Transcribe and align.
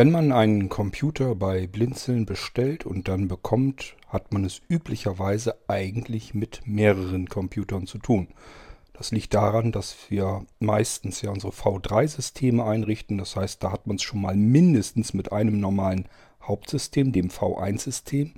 Wenn 0.00 0.12
man 0.12 0.32
einen 0.32 0.70
Computer 0.70 1.34
bei 1.34 1.66
Blinzeln 1.66 2.24
bestellt 2.24 2.86
und 2.86 3.06
dann 3.06 3.28
bekommt, 3.28 3.96
hat 4.08 4.32
man 4.32 4.46
es 4.46 4.62
üblicherweise 4.66 5.58
eigentlich 5.68 6.32
mit 6.32 6.62
mehreren 6.64 7.28
Computern 7.28 7.86
zu 7.86 7.98
tun. 7.98 8.28
Das 8.94 9.10
liegt 9.10 9.34
daran, 9.34 9.72
dass 9.72 9.94
wir 10.08 10.46
meistens 10.58 11.20
ja 11.20 11.30
unsere 11.30 11.52
V3-Systeme 11.52 12.64
einrichten. 12.64 13.18
Das 13.18 13.36
heißt, 13.36 13.62
da 13.62 13.72
hat 13.72 13.86
man 13.86 13.96
es 13.96 14.02
schon 14.02 14.22
mal 14.22 14.34
mindestens 14.34 15.12
mit 15.12 15.32
einem 15.32 15.60
normalen 15.60 16.08
Hauptsystem, 16.40 17.12
dem 17.12 17.28
V1-System, 17.28 18.32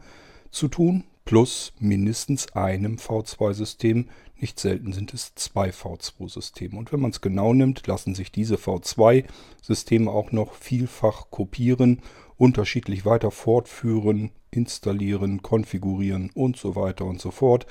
zu 0.50 0.66
tun, 0.66 1.04
plus 1.24 1.72
mindestens 1.78 2.52
einem 2.52 2.96
V2-System. 2.96 4.08
Nicht 4.40 4.58
selten 4.58 4.92
sind 4.92 5.14
es 5.14 5.34
zwei 5.34 5.70
V2-Systeme. 5.70 6.76
Und 6.76 6.92
wenn 6.92 7.00
man 7.00 7.12
es 7.12 7.20
genau 7.20 7.54
nimmt, 7.54 7.86
lassen 7.86 8.14
sich 8.14 8.32
diese 8.32 8.56
V2-Systeme 8.56 10.10
auch 10.10 10.32
noch 10.32 10.54
vielfach 10.54 11.30
kopieren, 11.30 12.02
unterschiedlich 12.36 13.04
weiter 13.04 13.30
fortführen, 13.30 14.30
installieren, 14.50 15.42
konfigurieren 15.42 16.30
und 16.34 16.56
so 16.56 16.74
weiter 16.74 17.04
und 17.04 17.20
so 17.20 17.30
fort. 17.30 17.66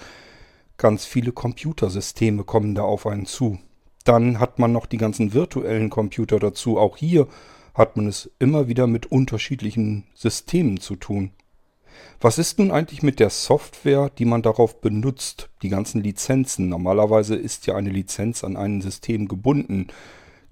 Ganz 0.77 1.05
viele 1.05 1.31
Computersysteme 1.31 2.44
kommen 2.44 2.73
da 2.73 2.83
auf 2.83 3.05
einen 3.05 3.25
zu. 3.25 3.59
Dann 4.03 4.39
hat 4.39 4.58
man 4.58 4.72
noch 4.72 4.86
die 4.86 4.97
ganzen 4.97 5.33
virtuellen 5.33 5.89
Computer 5.89 6.39
dazu. 6.39 6.80
Auch 6.80 6.97
hier 6.97 7.27
hat 7.73 7.97
man 7.97 8.08
es 8.08 8.31
immer 8.39 8.67
wieder 8.67 8.88
mit 8.88 9.05
unterschiedlichen 9.05 10.05
Systemen 10.13 10.80
zu 10.80 10.95
tun. 10.95 11.31
Was 12.20 12.38
ist 12.38 12.59
nun 12.59 12.72
eigentlich 12.72 13.04
mit 13.04 13.20
der 13.20 13.30
Software, 13.30 14.12
die 14.18 14.26
man 14.26 14.41
darauf 14.41 14.80
benutzt? 14.80 15.50
Die 15.62 15.70
ganzen 15.70 16.04
Lizenzen. 16.04 16.70
Normalerweise 16.70 17.36
ist 17.36 17.66
ja 17.67 17.76
eine 17.76 17.90
Lizenz 17.90 18.44
an 18.44 18.58
ein 18.58 18.81
System 18.81 19.27
gebunden. 19.27 19.88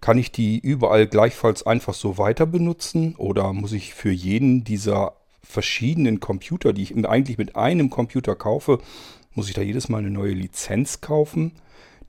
Kann 0.01 0.17
ich 0.17 0.31
die 0.31 0.57
überall 0.57 1.07
gleichfalls 1.07 1.65
einfach 1.65 1.93
so 1.93 2.17
weiter 2.17 2.45
benutzen? 2.45 3.15
Oder 3.17 3.53
muss 3.53 3.73
ich 3.73 3.93
für 3.93 4.11
jeden 4.11 4.63
dieser 4.63 5.13
verschiedenen 5.43 6.19
Computer, 6.19 6.73
die 6.73 6.83
ich 6.83 7.05
eigentlich 7.05 7.37
mit 7.37 7.55
einem 7.55 7.89
Computer 7.89 8.35
kaufe, 8.35 8.79
muss 9.33 9.47
ich 9.47 9.53
da 9.53 9.61
jedes 9.61 9.89
Mal 9.89 9.99
eine 9.99 10.11
neue 10.11 10.33
Lizenz 10.33 11.01
kaufen? 11.01 11.53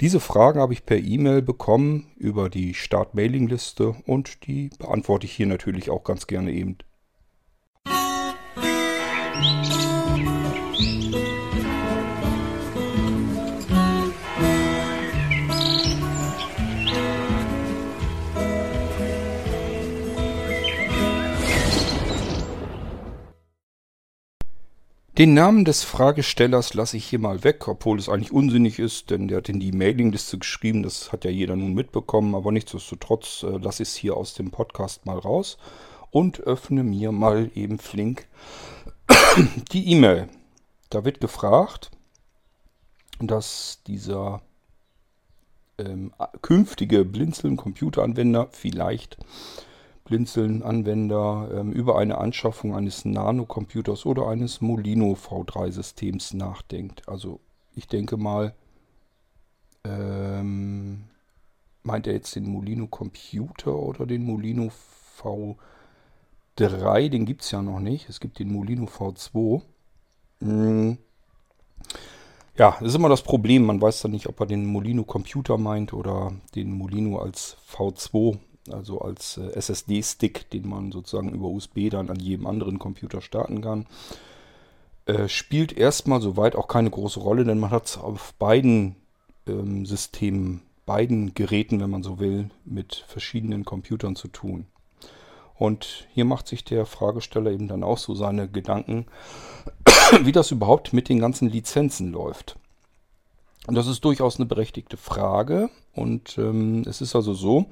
Diese 0.00 0.20
Frage 0.20 0.60
habe 0.60 0.72
ich 0.72 0.86
per 0.86 0.98
E-Mail 0.98 1.42
bekommen 1.42 2.06
über 2.16 2.48
die 2.48 2.72
Start-Mailing-Liste 2.72 3.96
und 4.06 4.46
die 4.46 4.70
beantworte 4.78 5.26
ich 5.26 5.32
hier 5.32 5.46
natürlich 5.46 5.90
auch 5.90 6.04
ganz 6.04 6.26
gerne 6.26 6.52
eben. 6.52 6.78
Den 25.20 25.34
Namen 25.34 25.66
des 25.66 25.84
Fragestellers 25.84 26.72
lasse 26.72 26.96
ich 26.96 27.04
hier 27.04 27.18
mal 27.18 27.44
weg, 27.44 27.68
obwohl 27.68 27.98
es 27.98 28.08
eigentlich 28.08 28.32
unsinnig 28.32 28.78
ist, 28.78 29.10
denn 29.10 29.28
der 29.28 29.36
hat 29.36 29.50
in 29.50 29.60
die 29.60 29.70
Mailingliste 29.70 30.38
geschrieben, 30.38 30.82
das 30.82 31.12
hat 31.12 31.26
ja 31.26 31.30
jeder 31.30 31.56
nun 31.56 31.74
mitbekommen, 31.74 32.34
aber 32.34 32.52
nichtsdestotrotz 32.52 33.42
äh, 33.42 33.58
lasse 33.58 33.82
ich 33.82 33.90
es 33.90 33.96
hier 33.96 34.16
aus 34.16 34.32
dem 34.32 34.50
Podcast 34.50 35.04
mal 35.04 35.18
raus 35.18 35.58
und 36.10 36.40
öffne 36.40 36.84
mir 36.84 37.12
mal 37.12 37.50
eben 37.54 37.78
flink 37.78 38.28
die 39.72 39.92
E-Mail. 39.92 40.28
Da 40.88 41.04
wird 41.04 41.20
gefragt, 41.20 41.90
dass 43.20 43.80
dieser 43.86 44.42
ähm, 45.78 46.12
künftige 46.42 47.04
Blinzeln-Computeranwender 47.04 48.48
vielleicht 48.50 49.18
Blinzeln-Anwender 50.04 51.50
ähm, 51.54 51.72
über 51.72 51.98
eine 51.98 52.18
Anschaffung 52.18 52.74
eines 52.74 53.04
Nano-Computers 53.04 54.06
oder 54.06 54.26
eines 54.26 54.60
Molino 54.60 55.12
V3-Systems 55.12 56.34
nachdenkt. 56.34 57.08
Also 57.08 57.40
ich 57.76 57.86
denke 57.86 58.16
mal, 58.16 58.54
ähm, 59.84 61.04
meint 61.82 62.06
er 62.06 62.14
jetzt 62.14 62.34
den 62.34 62.50
Molino 62.50 62.88
Computer 62.88 63.74
oder 63.74 64.06
den 64.06 64.24
Molino 64.24 64.70
V3? 65.20 65.56
Den 67.08 67.26
gibt 67.26 67.42
es 67.42 67.50
ja 67.50 67.62
noch 67.62 67.80
nicht. 67.80 68.08
Es 68.08 68.20
gibt 68.20 68.38
den 68.38 68.52
Molino 68.52 68.84
V2. 68.84 69.62
Hm. 70.40 70.98
Ja, 72.56 72.76
das 72.80 72.88
ist 72.88 72.94
immer 72.94 73.08
das 73.08 73.22
Problem. 73.22 73.64
Man 73.64 73.80
weiß 73.80 74.02
dann 74.02 74.10
nicht, 74.10 74.26
ob 74.26 74.38
er 74.40 74.46
den 74.46 74.66
Molino 74.66 75.04
Computer 75.04 75.56
meint 75.56 75.92
oder 75.92 76.32
den 76.54 76.72
Molino 76.72 77.18
als 77.18 77.56
V2 77.72 78.38
also 78.72 79.00
als 79.00 79.38
äh, 79.38 79.52
SSD-Stick, 79.52 80.50
den 80.50 80.68
man 80.68 80.92
sozusagen 80.92 81.30
über 81.30 81.48
USB 81.48 81.88
dann 81.90 82.10
an 82.10 82.18
jedem 82.18 82.46
anderen 82.46 82.78
Computer 82.78 83.20
starten 83.20 83.62
kann. 83.62 83.86
Äh, 85.06 85.28
spielt 85.28 85.72
erstmal 85.76 86.20
soweit 86.20 86.56
auch 86.56 86.68
keine 86.68 86.90
große 86.90 87.20
Rolle, 87.20 87.44
denn 87.44 87.58
man 87.58 87.70
hat 87.70 87.86
es 87.86 87.98
auf 87.98 88.34
beiden 88.34 88.96
ähm, 89.46 89.86
Systemen, 89.86 90.62
beiden 90.86 91.34
Geräten, 91.34 91.80
wenn 91.80 91.90
man 91.90 92.02
so 92.02 92.18
will, 92.18 92.50
mit 92.64 93.04
verschiedenen 93.08 93.64
Computern 93.64 94.16
zu 94.16 94.28
tun. 94.28 94.66
Und 95.60 96.08
hier 96.14 96.24
macht 96.24 96.48
sich 96.48 96.64
der 96.64 96.86
Fragesteller 96.86 97.50
eben 97.50 97.68
dann 97.68 97.84
auch 97.84 97.98
so 97.98 98.14
seine 98.14 98.48
Gedanken, 98.48 99.04
wie 100.22 100.32
das 100.32 100.50
überhaupt 100.50 100.94
mit 100.94 101.10
den 101.10 101.18
ganzen 101.18 101.50
Lizenzen 101.50 102.10
läuft. 102.10 102.56
Und 103.66 103.74
das 103.74 103.86
ist 103.86 104.02
durchaus 104.06 104.36
eine 104.36 104.46
berechtigte 104.46 104.96
Frage. 104.96 105.68
Und 105.92 106.38
ähm, 106.38 106.84
es 106.88 107.02
ist 107.02 107.14
also 107.14 107.34
so, 107.34 107.66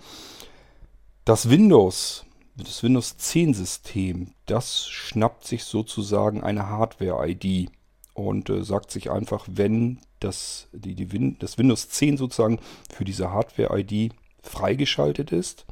das 1.24 1.48
Windows, 1.48 2.26
das 2.56 2.82
Windows 2.82 3.16
10 3.16 3.54
System, 3.54 4.32
das 4.44 4.86
schnappt 4.86 5.46
sich 5.46 5.64
sozusagen 5.64 6.42
eine 6.42 6.68
Hardware-ID 6.68 7.70
und 8.12 8.50
äh, 8.50 8.64
sagt 8.64 8.90
sich 8.90 9.10
einfach, 9.10 9.46
wenn 9.50 10.00
das, 10.20 10.68
die, 10.72 10.94
die 10.94 11.10
Win 11.10 11.38
das 11.38 11.56
Windows 11.56 11.88
10 11.88 12.18
sozusagen 12.18 12.60
für 12.94 13.06
diese 13.06 13.30
Hardware-ID 13.30 14.12
freigeschaltet 14.42 15.32
ist, 15.32 15.64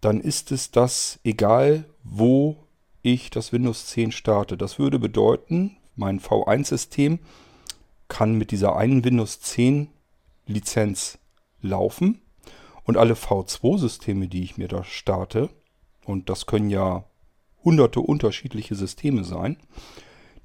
dann 0.00 0.20
ist 0.20 0.52
es 0.52 0.70
das 0.70 1.18
egal, 1.24 1.84
wo 2.02 2.56
ich 3.02 3.30
das 3.30 3.52
Windows 3.52 3.86
10 3.86 4.12
starte. 4.12 4.56
Das 4.56 4.78
würde 4.78 4.98
bedeuten, 4.98 5.76
mein 5.96 6.20
V1-System 6.20 7.18
kann 8.08 8.34
mit 8.34 8.50
dieser 8.50 8.76
einen 8.76 9.04
Windows 9.04 9.40
10 9.40 9.88
Lizenz 10.46 11.18
laufen 11.62 12.20
und 12.84 12.96
alle 12.96 13.14
V2-Systeme, 13.14 14.28
die 14.28 14.42
ich 14.42 14.58
mir 14.58 14.68
da 14.68 14.84
starte, 14.84 15.50
und 16.04 16.28
das 16.28 16.46
können 16.46 16.70
ja 16.70 17.04
hunderte 17.62 18.00
unterschiedliche 18.00 18.74
Systeme 18.74 19.22
sein, 19.24 19.56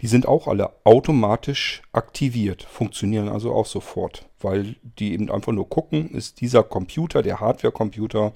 die 0.02 0.08
sind 0.08 0.28
auch 0.28 0.48
alle 0.48 0.74
automatisch 0.84 1.82
aktiviert, 1.94 2.64
funktionieren 2.64 3.30
also 3.30 3.54
auch 3.54 3.66
sofort, 3.66 4.28
weil 4.40 4.76
die 5.00 5.14
eben 5.14 5.32
einfach 5.32 5.54
nur 5.54 5.70
gucken, 5.70 6.10
ist 6.12 6.42
dieser 6.42 6.64
Computer, 6.64 7.24
der 7.24 7.40
Hardware-Computer, 7.40 8.34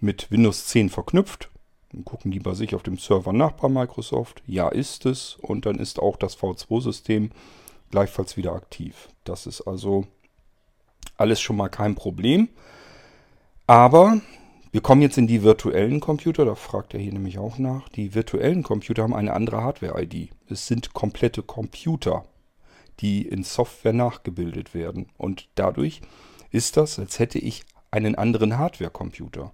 mit 0.00 0.30
Windows 0.30 0.66
10 0.66 0.90
verknüpft. 0.90 1.50
Dann 1.92 2.04
gucken 2.04 2.30
die 2.30 2.40
bei 2.40 2.54
sich 2.54 2.74
auf 2.74 2.82
dem 2.82 2.98
Server 2.98 3.32
nach 3.32 3.52
bei 3.52 3.68
Microsoft. 3.68 4.42
Ja, 4.46 4.68
ist 4.68 5.06
es. 5.06 5.36
Und 5.40 5.66
dann 5.66 5.78
ist 5.78 5.98
auch 5.98 6.16
das 6.16 6.36
V2-System 6.38 7.30
gleichfalls 7.90 8.36
wieder 8.36 8.52
aktiv. 8.52 9.08
Das 9.24 9.46
ist 9.46 9.62
also 9.62 10.06
alles 11.16 11.40
schon 11.40 11.56
mal 11.56 11.68
kein 11.68 11.94
Problem. 11.94 12.48
Aber 13.66 14.20
wir 14.72 14.80
kommen 14.80 15.02
jetzt 15.02 15.18
in 15.18 15.28
die 15.28 15.44
virtuellen 15.44 16.00
Computer, 16.00 16.44
da 16.44 16.56
fragt 16.56 16.94
er 16.94 17.00
hier 17.00 17.12
nämlich 17.12 17.38
auch 17.38 17.58
nach. 17.58 17.88
Die 17.90 18.12
virtuellen 18.12 18.64
Computer 18.64 19.04
haben 19.04 19.14
eine 19.14 19.32
andere 19.32 19.62
Hardware-ID. 19.62 20.30
Es 20.48 20.66
sind 20.66 20.92
komplette 20.94 21.44
Computer, 21.44 22.24
die 22.98 23.22
in 23.22 23.44
Software 23.44 23.92
nachgebildet 23.92 24.74
werden. 24.74 25.06
Und 25.16 25.48
dadurch 25.54 26.00
ist 26.50 26.76
das, 26.76 26.98
als 26.98 27.20
hätte 27.20 27.38
ich 27.38 27.64
einen 27.92 28.16
anderen 28.16 28.58
Hardware-Computer. 28.58 29.52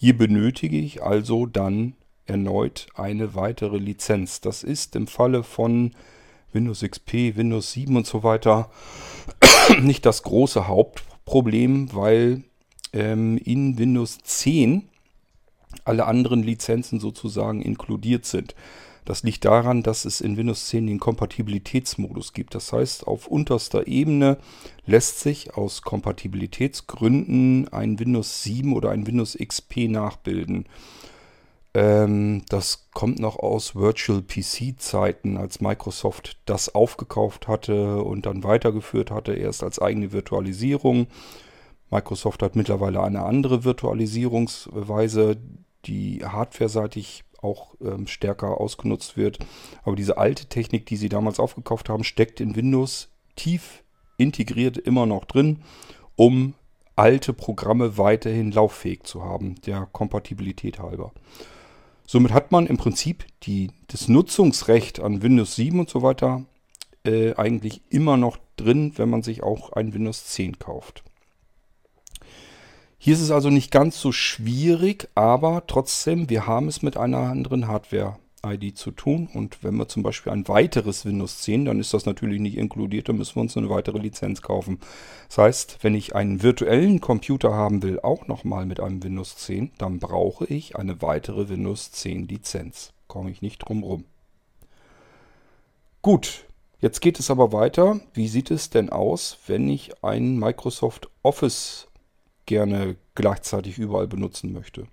Hier 0.00 0.16
benötige 0.16 0.78
ich 0.78 1.02
also 1.02 1.44
dann 1.44 1.94
erneut 2.24 2.86
eine 2.94 3.34
weitere 3.34 3.78
Lizenz. 3.78 4.40
Das 4.40 4.62
ist 4.62 4.94
im 4.94 5.08
Falle 5.08 5.42
von 5.42 5.90
Windows 6.52 6.82
XP, 6.88 7.36
Windows 7.36 7.72
7 7.72 7.96
und 7.96 8.06
so 8.06 8.22
weiter 8.22 8.70
nicht 9.82 10.06
das 10.06 10.22
große 10.22 10.68
Hauptproblem, 10.68 11.92
weil 11.96 12.44
ähm, 12.92 13.38
in 13.38 13.76
Windows 13.76 14.18
10 14.22 14.88
alle 15.84 16.06
anderen 16.06 16.44
Lizenzen 16.44 17.00
sozusagen 17.00 17.60
inkludiert 17.60 18.24
sind. 18.24 18.54
Das 19.08 19.22
liegt 19.22 19.46
daran, 19.46 19.82
dass 19.82 20.04
es 20.04 20.20
in 20.20 20.36
Windows 20.36 20.66
10 20.66 20.86
den 20.86 21.00
Kompatibilitätsmodus 21.00 22.34
gibt. 22.34 22.54
Das 22.54 22.74
heißt, 22.74 23.06
auf 23.06 23.26
unterster 23.26 23.86
Ebene 23.86 24.36
lässt 24.84 25.20
sich 25.20 25.54
aus 25.54 25.80
Kompatibilitätsgründen 25.80 27.68
ein 27.72 27.98
Windows 27.98 28.42
7 28.42 28.74
oder 28.74 28.90
ein 28.90 29.06
Windows 29.06 29.38
XP 29.42 29.88
nachbilden. 29.88 30.66
Ähm, 31.72 32.42
das 32.50 32.90
kommt 32.92 33.18
noch 33.18 33.38
aus 33.38 33.74
Virtual 33.74 34.20
PC-Zeiten, 34.20 35.38
als 35.38 35.62
Microsoft 35.62 36.36
das 36.44 36.74
aufgekauft 36.74 37.48
hatte 37.48 38.02
und 38.02 38.26
dann 38.26 38.44
weitergeführt 38.44 39.10
hatte, 39.10 39.32
erst 39.32 39.62
als 39.62 39.78
eigene 39.78 40.12
Virtualisierung 40.12 41.06
Microsoft 41.90 42.42
hat 42.42 42.56
mittlerweile 42.56 43.02
eine 43.02 43.22
andere 43.22 43.64
Virtualisierungsweise, 43.64 45.38
die 45.86 46.22
hardware-seitig 46.24 47.24
auch 47.38 47.74
ähm, 47.80 48.06
stärker 48.06 48.60
ausgenutzt 48.60 49.16
wird. 49.16 49.38
Aber 49.84 49.96
diese 49.96 50.18
alte 50.18 50.46
Technik, 50.46 50.86
die 50.86 50.96
sie 50.96 51.08
damals 51.08 51.40
aufgekauft 51.40 51.88
haben, 51.88 52.04
steckt 52.04 52.40
in 52.40 52.56
Windows 52.56 53.08
tief 53.36 53.82
integriert 54.16 54.76
immer 54.76 55.06
noch 55.06 55.24
drin, 55.24 55.60
um 56.16 56.54
alte 56.96 57.32
Programme 57.32 57.96
weiterhin 57.96 58.50
lauffähig 58.50 59.04
zu 59.04 59.22
haben, 59.22 59.54
der 59.62 59.88
Kompatibilität 59.92 60.80
halber. 60.80 61.12
Somit 62.04 62.32
hat 62.32 62.50
man 62.50 62.66
im 62.66 62.76
Prinzip 62.76 63.24
die, 63.44 63.70
das 63.86 64.08
Nutzungsrecht 64.08 64.98
an 64.98 65.22
Windows 65.22 65.54
7 65.54 65.78
und 65.78 65.88
so 65.88 66.02
weiter 66.02 66.44
äh, 67.04 67.34
eigentlich 67.34 67.82
immer 67.90 68.16
noch 68.16 68.38
drin, 68.56 68.94
wenn 68.96 69.10
man 69.10 69.22
sich 69.22 69.42
auch 69.42 69.72
ein 69.72 69.94
Windows 69.94 70.24
10 70.26 70.58
kauft. 70.58 71.04
Hier 73.00 73.14
ist 73.14 73.20
es 73.20 73.30
also 73.30 73.48
nicht 73.48 73.70
ganz 73.70 74.00
so 74.00 74.10
schwierig, 74.10 75.08
aber 75.14 75.62
trotzdem, 75.68 76.28
wir 76.28 76.48
haben 76.48 76.66
es 76.66 76.82
mit 76.82 76.96
einer 76.96 77.18
anderen 77.18 77.68
Hardware-ID 77.68 78.76
zu 78.76 78.90
tun. 78.90 79.28
Und 79.32 79.62
wenn 79.62 79.76
wir 79.76 79.86
zum 79.86 80.02
Beispiel 80.02 80.32
ein 80.32 80.48
weiteres 80.48 81.06
Windows 81.06 81.40
10, 81.42 81.66
dann 81.66 81.78
ist 81.78 81.94
das 81.94 82.06
natürlich 82.06 82.40
nicht 82.40 82.58
inkludiert, 82.58 83.08
dann 83.08 83.16
müssen 83.16 83.36
wir 83.36 83.42
uns 83.42 83.56
eine 83.56 83.70
weitere 83.70 83.98
Lizenz 83.98 84.42
kaufen. 84.42 84.80
Das 85.28 85.38
heißt, 85.38 85.78
wenn 85.82 85.94
ich 85.94 86.16
einen 86.16 86.42
virtuellen 86.42 87.00
Computer 87.00 87.54
haben 87.54 87.84
will, 87.84 88.00
auch 88.00 88.26
nochmal 88.26 88.66
mit 88.66 88.80
einem 88.80 89.00
Windows 89.00 89.36
10, 89.36 89.70
dann 89.78 90.00
brauche 90.00 90.46
ich 90.46 90.74
eine 90.74 91.00
weitere 91.00 91.48
Windows 91.48 91.92
10 91.92 92.26
Lizenz. 92.26 92.92
Komme 93.06 93.30
ich 93.30 93.42
nicht 93.42 93.58
drum 93.58 93.84
rum. 93.84 94.04
Gut, 96.02 96.46
jetzt 96.80 97.00
geht 97.00 97.20
es 97.20 97.30
aber 97.30 97.52
weiter. 97.52 98.00
Wie 98.12 98.26
sieht 98.26 98.50
es 98.50 98.70
denn 98.70 98.90
aus, 98.90 99.38
wenn 99.46 99.68
ich 99.68 100.02
ein 100.02 100.36
Microsoft 100.36 101.08
Office 101.22 101.87
gerne 102.48 102.96
gleichzeitig 103.14 103.78
überall 103.78 104.08
benutzen 104.08 104.52
möchte. 104.52 104.88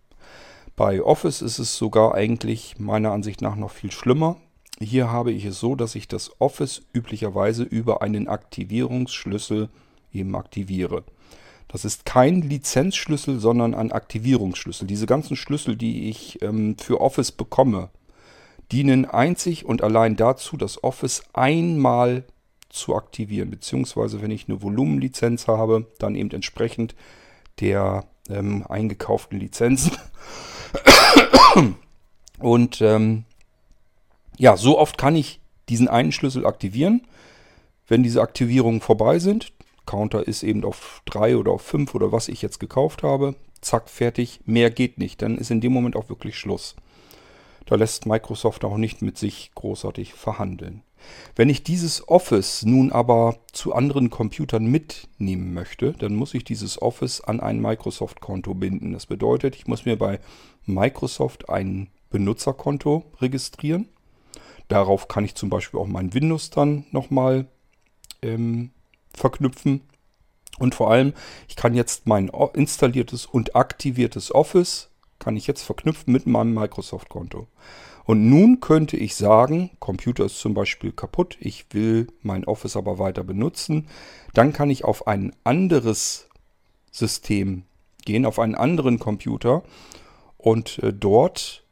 Bei 0.76 1.02
Office 1.02 1.42
ist 1.42 1.58
es 1.58 1.78
sogar 1.78 2.14
eigentlich 2.14 2.78
meiner 2.78 3.12
Ansicht 3.12 3.42
nach 3.42 3.56
noch 3.56 3.72
viel 3.72 3.92
schlimmer. 3.92 4.38
Hier 4.80 5.10
habe 5.10 5.32
ich 5.32 5.46
es 5.46 5.60
so, 5.60 5.76
dass 5.76 5.96
ich 5.96 6.08
das 6.08 6.30
Office 6.40 6.82
üblicherweise 6.94 7.64
über 7.64 8.02
einen 8.02 8.28
Aktivierungsschlüssel 8.28 9.70
eben 10.12 10.36
aktiviere. 10.36 11.04
Das 11.70 11.86
ist 11.86 12.06
kein 12.06 12.42
Lizenzschlüssel, 12.42 13.40
sondern 13.40 13.74
ein 13.74 13.92
Aktivierungsschlüssel. 13.92 14.86
Diese 14.86 15.06
ganzen 15.06 15.36
Schlüssel, 15.36 15.78
die 15.78 16.10
ich 16.10 16.42
ähm, 16.42 16.78
für 16.78 17.00
Office 17.00 17.32
bekomme, 17.32 17.90
dienen 18.72 19.06
einzig 19.06 19.66
und 19.66 19.82
allein 19.82 20.18
dazu, 20.18 20.58
das 20.58 20.84
Office 20.84 21.24
einmal 21.34 22.26
zu 22.70 22.96
aktivieren. 22.96 23.50
Beziehungsweise 23.50 24.22
wenn 24.22 24.32
ich 24.32 24.50
eine 24.50 24.62
Volumenlizenz 24.62 25.48
habe, 25.48 25.88
dann 26.00 26.16
eben 26.16 26.32
entsprechend 26.32 26.96
der 27.60 28.06
ähm, 28.30 28.66
eingekauften 28.68 29.40
Lizenzen. 29.40 29.92
Und 32.40 32.82
ähm, 32.82 33.24
ja, 34.38 34.58
so 34.58 34.78
oft 34.78 34.98
kann 34.98 35.16
ich 35.16 35.40
diesen 35.70 35.88
einen 35.88 36.12
Schlüssel 36.12 36.46
aktivieren. 36.46 37.02
Wenn 37.88 38.04
diese 38.04 38.22
Aktivierungen 38.22 38.82
vorbei 38.82 39.20
sind, 39.20 39.52
Counter 39.86 40.28
ist 40.28 40.44
eben 40.44 40.64
auf 40.64 41.02
3 41.06 41.38
oder 41.38 41.52
auf 41.52 41.62
5 41.62 41.94
oder 41.96 42.12
was 42.12 42.28
ich 42.28 42.42
jetzt 42.42 42.60
gekauft 42.60 43.04
habe, 43.04 43.36
zack, 43.62 43.90
fertig, 43.90 44.42
mehr 44.46 44.72
geht 44.72 44.98
nicht. 44.98 45.22
Dann 45.22 45.38
ist 45.38 45.52
in 45.52 45.62
dem 45.62 45.72
Moment 45.72 45.96
auch 45.96 46.10
wirklich 46.10 46.38
Schluss. 46.38 46.76
Da 47.66 47.76
lässt 47.76 48.06
Microsoft 48.06 48.64
auch 48.64 48.78
nicht 48.78 49.02
mit 49.02 49.18
sich 49.18 49.52
großartig 49.56 50.14
verhandeln. 50.14 50.82
Wenn 51.36 51.50
ich 51.50 51.64
dieses 51.64 52.08
Office 52.08 52.64
nun 52.64 52.92
aber 52.92 53.38
zu 53.52 53.74
anderen 53.74 54.10
Computern 54.10 54.66
mitnehmen 54.66 55.54
möchte, 55.54 55.94
dann 55.94 56.16
muss 56.16 56.34
ich 56.34 56.44
dieses 56.44 56.82
Office 56.82 57.22
an 57.22 57.40
ein 57.40 57.62
Microsoft-Konto 57.62 58.54
binden. 58.54 58.94
Das 58.94 59.06
bedeutet, 59.06 59.56
ich 59.56 59.68
muss 59.68 59.86
mir 59.86 59.98
bei 59.98 60.20
Microsoft 60.66 61.50
ein 61.50 61.90
Benutzerkonto 62.10 63.04
registrieren. 63.20 63.90
Darauf 64.68 65.08
kann 65.08 65.26
ich 65.26 65.36
zum 65.36 65.50
Beispiel 65.50 65.80
auch 65.80 65.88
mein 65.88 66.14
Windows 66.14 66.50
dann 66.50 66.86
nochmal 66.92 67.48
ähm, 68.22 68.72
verknüpfen. 69.14 69.82
Und 70.58 70.74
vor 70.74 70.90
allem, 70.90 71.14
ich 71.48 71.56
kann 71.56 71.74
jetzt 71.74 72.08
mein 72.08 72.30
installiertes 72.54 73.26
und 73.26 73.56
aktiviertes 73.56 74.34
Office, 74.34 74.90
kann 75.20 75.36
ich 75.36 75.48
jetzt 75.48 75.64
verknüpfen 75.64 76.14
mit 76.14 76.26
meinem 76.28 76.54
Microsoft-Konto. 76.54 77.48
Und 78.06 78.30
nun 78.30 78.60
könnte 78.60 78.98
ich 78.98 79.16
sagen, 79.16 79.72
Computer 79.80 80.26
ist 80.26 80.40
zum 80.40 80.54
Beispiel 80.54 80.92
kaputt, 80.92 81.38
ich 81.40 81.66
will 81.72 82.08
mein 82.22 82.46
Office 82.46 82.78
aber 82.78 83.00
weiter 83.00 83.24
benutzen. 83.24 83.88
Dann 84.34 84.54
kann 84.54 84.70
ich 84.70 84.84
auf 84.84 85.08
ein 85.08 85.36
anderes 85.44 86.30
System 86.92 87.64
gehen, 88.06 88.26
auf 88.26 88.40
einen 88.40 88.56
anderen 88.56 89.00
Computer 89.00 89.64
und 90.38 90.80
äh, 90.80 90.94
dort 90.94 91.64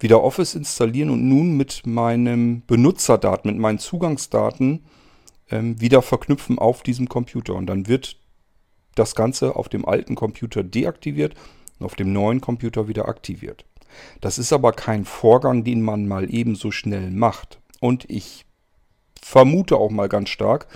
wieder 0.00 0.22
Office 0.22 0.54
installieren 0.54 1.08
und 1.08 1.26
nun 1.26 1.56
mit 1.56 1.86
meinem 1.86 2.62
Benutzerdaten, 2.66 3.50
mit 3.50 3.58
meinen 3.58 3.78
Zugangsdaten 3.78 4.84
ähm, 5.50 5.80
wieder 5.80 6.02
verknüpfen 6.02 6.58
auf 6.58 6.82
diesem 6.82 7.08
Computer. 7.08 7.54
Und 7.54 7.66
dann 7.66 7.88
wird 7.88 8.18
das 8.94 9.14
Ganze 9.14 9.56
auf 9.56 9.70
dem 9.70 9.86
alten 9.86 10.14
Computer 10.14 10.62
deaktiviert 10.62 11.34
und 11.78 11.86
auf 11.86 11.94
dem 11.94 12.12
neuen 12.12 12.42
Computer 12.42 12.86
wieder 12.86 13.08
aktiviert. 13.08 13.64
Das 14.20 14.38
ist 14.38 14.52
aber 14.52 14.72
kein 14.72 15.04
Vorgang, 15.04 15.64
den 15.64 15.82
man 15.82 16.06
mal 16.06 16.32
ebenso 16.32 16.70
schnell 16.70 17.10
macht. 17.10 17.60
Und 17.80 18.08
ich 18.10 18.44
vermute 19.20 19.76
auch 19.76 19.90
mal 19.90 20.08
ganz 20.08 20.28
stark, 20.28 20.68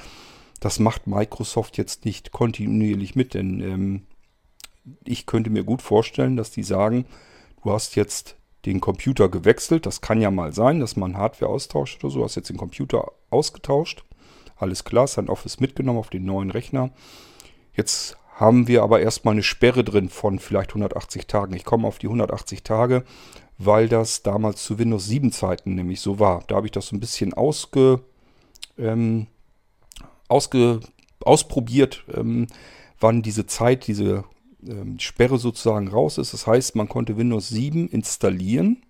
das 0.60 0.78
macht 0.78 1.06
Microsoft 1.06 1.78
jetzt 1.78 2.04
nicht 2.04 2.32
kontinuierlich 2.32 3.14
mit, 3.14 3.34
denn 3.34 3.60
ähm, 3.60 4.06
ich 5.04 5.26
könnte 5.26 5.50
mir 5.50 5.64
gut 5.64 5.82
vorstellen, 5.82 6.36
dass 6.36 6.50
die 6.50 6.62
sagen, 6.62 7.06
du 7.62 7.72
hast 7.72 7.94
jetzt 7.94 8.36
den 8.64 8.80
Computer 8.80 9.28
gewechselt. 9.28 9.86
Das 9.86 10.00
kann 10.00 10.20
ja 10.20 10.30
mal 10.30 10.52
sein, 10.52 10.80
dass 10.80 10.96
man 10.96 11.16
Hardware 11.16 11.50
austauscht 11.50 12.02
oder 12.02 12.12
so. 12.12 12.24
Hast 12.24 12.34
jetzt 12.36 12.50
den 12.50 12.56
Computer 12.56 13.12
ausgetauscht. 13.30 14.04
Alles 14.56 14.84
klar, 14.84 15.06
sein 15.06 15.28
Office 15.28 15.60
mitgenommen 15.60 15.98
auf 15.98 16.10
den 16.10 16.24
neuen 16.24 16.50
Rechner. 16.50 16.90
Jetzt 17.74 18.16
haben 18.38 18.68
wir 18.68 18.84
aber 18.84 19.00
erstmal 19.00 19.32
eine 19.32 19.42
Sperre 19.42 19.82
drin 19.82 20.08
von 20.08 20.38
vielleicht 20.38 20.70
180 20.70 21.26
Tagen. 21.26 21.54
Ich 21.54 21.64
komme 21.64 21.88
auf 21.88 21.98
die 21.98 22.06
180 22.06 22.62
Tage, 22.62 23.02
weil 23.58 23.88
das 23.88 24.22
damals 24.22 24.62
zu 24.62 24.78
Windows 24.78 25.06
7 25.06 25.32
Zeiten 25.32 25.74
nämlich 25.74 26.00
so 26.00 26.20
war. 26.20 26.44
Da 26.46 26.54
habe 26.54 26.68
ich 26.68 26.70
das 26.70 26.86
so 26.86 26.96
ein 26.96 27.00
bisschen 27.00 27.34
ausge, 27.34 28.00
ähm, 28.78 29.26
ausge, 30.28 30.78
ausprobiert, 31.18 32.04
ähm, 32.14 32.46
wann 33.00 33.22
diese 33.22 33.46
Zeit, 33.46 33.88
diese 33.88 34.22
ähm, 34.64 35.00
Sperre 35.00 35.38
sozusagen 35.38 35.88
raus 35.88 36.16
ist. 36.16 36.32
Das 36.32 36.46
heißt, 36.46 36.76
man 36.76 36.88
konnte 36.88 37.16
Windows 37.16 37.48
7 37.48 37.88
installieren 37.88 38.84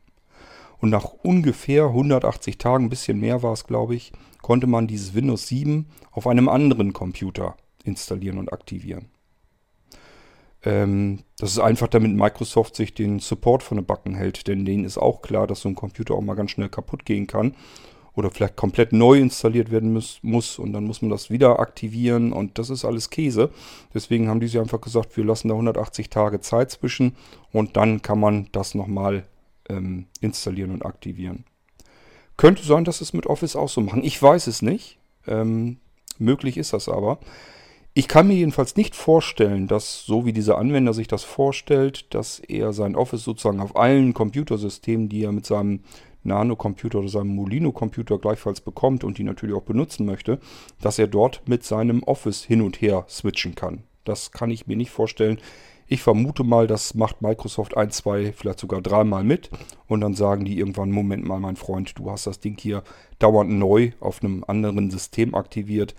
und 0.79 0.91
nach 0.91 1.07
ungefähr 1.23 1.87
180 1.87 2.59
Tagen, 2.59 2.85
ein 2.85 2.91
bisschen 2.91 3.19
mehr 3.19 3.43
war 3.43 3.55
es 3.55 3.67
glaube 3.67 3.95
ich, 3.95 4.13
konnte 4.43 4.67
man 4.67 4.89
dieses 4.89 5.15
Windows 5.15 5.47
7 5.47 5.87
auf 6.11 6.27
einem 6.27 6.51
anderen 6.51 6.93
Computer 6.93 7.57
installieren 7.83 8.37
und 8.37 8.53
aktivieren. 8.53 9.07
Ähm, 10.65 11.21
das 11.39 11.53
ist 11.53 11.61
einfach, 11.61 11.89
damit 11.89 12.13
Microsoft 12.13 12.75
sich 12.75 12.95
den 12.95 13.21
Support 13.21 13.63
von 13.63 13.79
den 13.79 13.87
Backen 13.87 14.15
hält, 14.15 14.49
denn 14.49 14.65
denen 14.65 14.85
ist 14.85 14.99
auch 14.99 15.23
klar, 15.23 15.47
dass 15.47 15.61
so 15.61 15.69
ein 15.69 15.75
Computer 15.75 16.15
auch 16.15 16.21
mal 16.21 16.35
ganz 16.35 16.51
schnell 16.51 16.69
kaputt 16.69 17.05
gehen 17.05 17.27
kann 17.27 17.55
oder 18.19 18.33
vielleicht 18.33 18.57
komplett 18.57 18.93
neu 18.93 19.19
installiert 19.19 19.71
werden 19.71 19.93
muss, 19.93 20.19
muss 20.23 20.59
und 20.59 20.73
dann 20.73 20.85
muss 20.85 21.03
man 21.03 21.11
das 21.11 21.31
wieder 21.31 21.61
aktivieren 21.61 22.33
und 22.33 22.59
das 22.59 22.69
ist 22.69 22.85
alles 22.85 23.11
Käse. 23.11 23.51
Deswegen 23.95 24.29
haben 24.29 24.41
die 24.41 24.49
sich 24.49 24.59
einfach 24.59 24.81
gesagt, 24.81 25.17
wir 25.17 25.25
lassen 25.25 25.47
da 25.47 25.55
180 25.55 26.11
Tage 26.11 26.41
Zeit 26.41 26.73
zwischen 26.73 27.15
und 27.53 27.77
dann 27.77 28.03
kann 28.03 28.19
man 28.19 28.49
das 28.51 28.75
nochmal 28.75 29.25
ähm, 29.69 30.07
installieren 30.21 30.73
und 30.73 30.85
aktivieren. 30.85 31.45
Könnte 32.37 32.65
sein, 32.65 32.85
dass 32.85 33.01
es 33.01 33.13
mit 33.13 33.27
Office 33.27 33.55
auch 33.55 33.69
so 33.69 33.81
machen. 33.81 34.03
Ich 34.03 34.21
weiß 34.21 34.49
es 34.49 34.63
nicht. 34.63 34.99
Ähm, 35.29 35.79
möglich 36.19 36.57
ist 36.57 36.73
das 36.73 36.89
aber. 36.89 37.21
Ich 37.99 38.07
kann 38.07 38.29
mir 38.29 38.35
jedenfalls 38.35 38.77
nicht 38.77 38.95
vorstellen, 38.95 39.67
dass 39.67 40.05
so 40.05 40.25
wie 40.25 40.33
dieser 40.33 40.57
Anwender 40.57 40.95
sich 40.95 41.09
das 41.09 41.25
vorstellt, 41.25 42.15
dass 42.15 42.39
er 42.39 42.73
sein 42.73 42.95
Office 42.95 43.25
sozusagen 43.25 43.59
auf 43.59 43.75
allen 43.75 44.15
Computersystemen, 44.15 45.09
die 45.09 45.25
er 45.25 45.33
mit 45.33 45.47
seinem 45.47 45.81
Nano-Computer 46.23 47.01
oder 47.01 47.09
seinem 47.09 47.35
Molino-Computer 47.35 48.19
gleichfalls 48.19 48.61
bekommt 48.61 49.03
und 49.03 49.19
die 49.19 49.25
natürlich 49.25 49.57
auch 49.57 49.63
benutzen 49.63 50.07
möchte, 50.07 50.39
dass 50.81 51.01
er 51.01 51.09
dort 51.09 51.43
mit 51.49 51.65
seinem 51.65 52.05
Office 52.05 52.45
hin 52.45 52.63
und 52.63 52.81
her 52.81 53.05
switchen 53.09 53.57
kann. 53.57 53.83
Das 54.05 54.31
kann 54.31 54.53
ich 54.53 54.69
mir 54.69 54.77
nicht 54.77 54.93
vorstellen. 54.93 55.41
Ich 55.89 56.01
vermute 56.01 56.45
mal, 56.45 56.69
das 56.69 56.95
macht 56.95 57.21
Microsoft 57.21 57.77
ein, 57.77 57.91
zwei, 57.91 58.31
vielleicht 58.31 58.61
sogar 58.61 58.81
dreimal 58.81 59.25
mit 59.25 59.51
und 59.89 60.03
dann 60.03 60.15
sagen 60.15 60.45
die 60.45 60.57
irgendwann, 60.57 60.93
Moment 60.93 61.25
mal, 61.25 61.41
mein 61.41 61.57
Freund, 61.57 61.99
du 61.99 62.13
hast 62.13 62.29
das 62.29 62.39
Ding 62.39 62.61
hier 62.61 62.85
dauernd 63.19 63.51
neu 63.51 63.91
auf 63.99 64.23
einem 64.23 64.45
anderen 64.47 64.89
System 64.89 65.35
aktiviert 65.35 65.97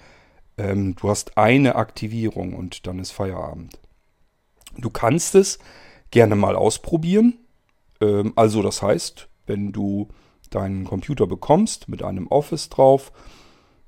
ähm, 0.60 0.96
du 0.96 1.10
hast 1.10 1.38
eine 1.38 1.76
Aktivierung 1.76 2.54
und 2.54 2.86
dann 2.86 3.00
ist 3.00 3.12
Feierabend. 3.12 3.80
Du 4.78 4.90
kannst 4.90 5.34
es 5.36 5.58
gerne 6.12 6.36
mal 6.36 6.56
ausprobieren. 6.56 7.40
Ähm, 8.02 8.34
also 8.36 8.62
das 8.62 8.82
heißt, 8.82 9.30
wenn 9.48 9.72
du 9.72 10.10
deinen 10.50 10.86
Computer 10.86 11.28
bekommst 11.28 11.88
mit 11.88 12.04
einem 12.04 12.28
Office 12.28 12.70
drauf, 12.70 13.12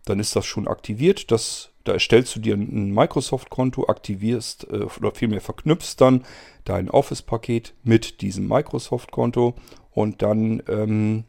dann 0.06 0.20
ist 0.20 0.36
das 0.36 0.46
schon 0.46 0.68
aktiviert. 0.68 1.32
Das, 1.32 1.72
da 1.84 1.94
erstellst 1.94 2.36
du 2.36 2.40
dir 2.40 2.56
ein 2.56 2.94
Microsoft-Konto, 2.94 3.88
aktivierst 3.88 4.68
äh, 4.72 4.88
oder 4.98 5.12
vielmehr 5.14 5.42
verknüpfst 5.42 5.96
dann 5.98 6.24
dein 6.64 6.90
Office-Paket 6.90 7.74
mit 7.84 8.22
diesem 8.22 8.48
Microsoft-Konto 8.48 9.56
und 9.92 10.22
dann 10.22 10.64
ähm, 10.70 11.26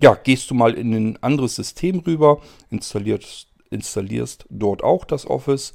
ja, 0.00 0.14
gehst 0.14 0.50
du 0.50 0.54
mal 0.54 0.74
in 0.74 0.92
ein 0.94 1.22
anderes 1.22 1.54
System 1.54 2.00
rüber, 2.00 2.40
installierst, 2.70 3.51
installierst 3.72 4.46
dort 4.50 4.84
auch 4.84 5.04
das 5.04 5.26
Office 5.26 5.74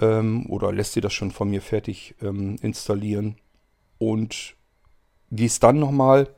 ähm, 0.00 0.46
oder 0.48 0.72
lässt 0.72 0.96
dir 0.96 1.02
das 1.02 1.12
schon 1.12 1.30
von 1.30 1.50
mir 1.50 1.62
fertig 1.62 2.14
ähm, 2.22 2.56
installieren 2.62 3.36
und 3.98 4.54
gehst 5.30 5.62
dann 5.62 5.78
nochmal 5.78 6.28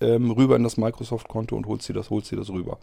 ähm, 0.00 0.30
rüber 0.30 0.56
in 0.56 0.62
das 0.62 0.76
Microsoft-Konto 0.76 1.56
und 1.56 1.66
holst 1.66 1.88
dir 1.88 1.94
das, 1.94 2.10
holst 2.10 2.30
dir 2.30 2.36
das 2.36 2.50
rüber. 2.50 2.78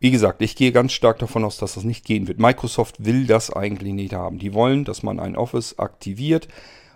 Wie 0.00 0.10
gesagt, 0.10 0.42
ich 0.42 0.54
gehe 0.54 0.70
ganz 0.72 0.92
stark 0.92 1.18
davon 1.18 1.44
aus, 1.44 1.58
dass 1.58 1.74
das 1.74 1.84
nicht 1.84 2.04
gehen 2.04 2.28
wird. 2.28 2.38
Microsoft 2.38 3.04
will 3.04 3.26
das 3.26 3.52
eigentlich 3.52 3.92
nicht 3.92 4.12
haben. 4.12 4.38
Die 4.38 4.54
wollen, 4.54 4.84
dass 4.84 5.02
man 5.02 5.18
ein 5.18 5.36
Office 5.36 5.78
aktiviert 5.78 6.48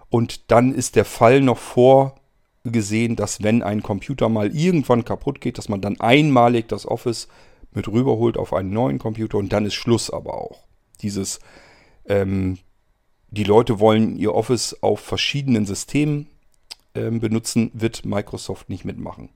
und 0.08 0.50
dann 0.50 0.74
ist 0.74 0.94
der 0.94 1.04
Fall 1.04 1.40
noch 1.40 1.58
vorgesehen, 1.58 3.16
dass 3.16 3.42
wenn 3.42 3.62
ein 3.62 3.82
Computer 3.82 4.28
mal 4.28 4.54
irgendwann 4.54 5.04
kaputt 5.04 5.40
geht, 5.40 5.58
dass 5.58 5.68
man 5.68 5.80
dann 5.80 5.98
einmalig 6.00 6.68
das 6.68 6.86
Office 6.86 7.28
mit 7.74 7.88
rüberholt 7.88 8.36
auf 8.36 8.52
einen 8.52 8.70
neuen 8.70 8.98
Computer 8.98 9.38
und 9.38 9.52
dann 9.52 9.66
ist 9.66 9.74
Schluss 9.74 10.10
aber 10.10 10.34
auch. 10.34 10.64
Dieses, 11.00 11.40
ähm, 12.06 12.58
die 13.30 13.44
Leute 13.44 13.80
wollen 13.80 14.16
ihr 14.16 14.34
Office 14.34 14.82
auf 14.82 15.00
verschiedenen 15.00 15.66
Systemen 15.66 16.28
ähm, 16.94 17.20
benutzen, 17.20 17.70
wird 17.74 18.04
Microsoft 18.04 18.68
nicht 18.68 18.84
mitmachen. 18.84 19.30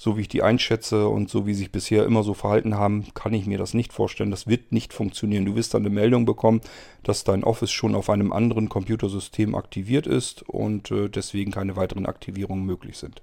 So 0.00 0.16
wie 0.16 0.22
ich 0.22 0.28
die 0.28 0.44
einschätze 0.44 1.08
und 1.08 1.28
so 1.28 1.44
wie 1.44 1.54
sie 1.54 1.60
sich 1.60 1.72
bisher 1.72 2.04
immer 2.04 2.22
so 2.22 2.32
verhalten 2.32 2.76
haben, 2.76 3.12
kann 3.14 3.34
ich 3.34 3.46
mir 3.46 3.58
das 3.58 3.74
nicht 3.74 3.92
vorstellen. 3.92 4.30
Das 4.30 4.46
wird 4.46 4.70
nicht 4.70 4.92
funktionieren. 4.92 5.44
Du 5.44 5.56
wirst 5.56 5.74
dann 5.74 5.82
eine 5.82 5.90
Meldung 5.90 6.24
bekommen, 6.24 6.60
dass 7.02 7.24
dein 7.24 7.42
Office 7.42 7.72
schon 7.72 7.96
auf 7.96 8.08
einem 8.08 8.32
anderen 8.32 8.68
Computersystem 8.68 9.56
aktiviert 9.56 10.06
ist 10.06 10.48
und 10.48 10.92
äh, 10.92 11.08
deswegen 11.08 11.50
keine 11.50 11.74
weiteren 11.74 12.06
Aktivierungen 12.06 12.64
möglich 12.64 12.96
sind. 12.96 13.22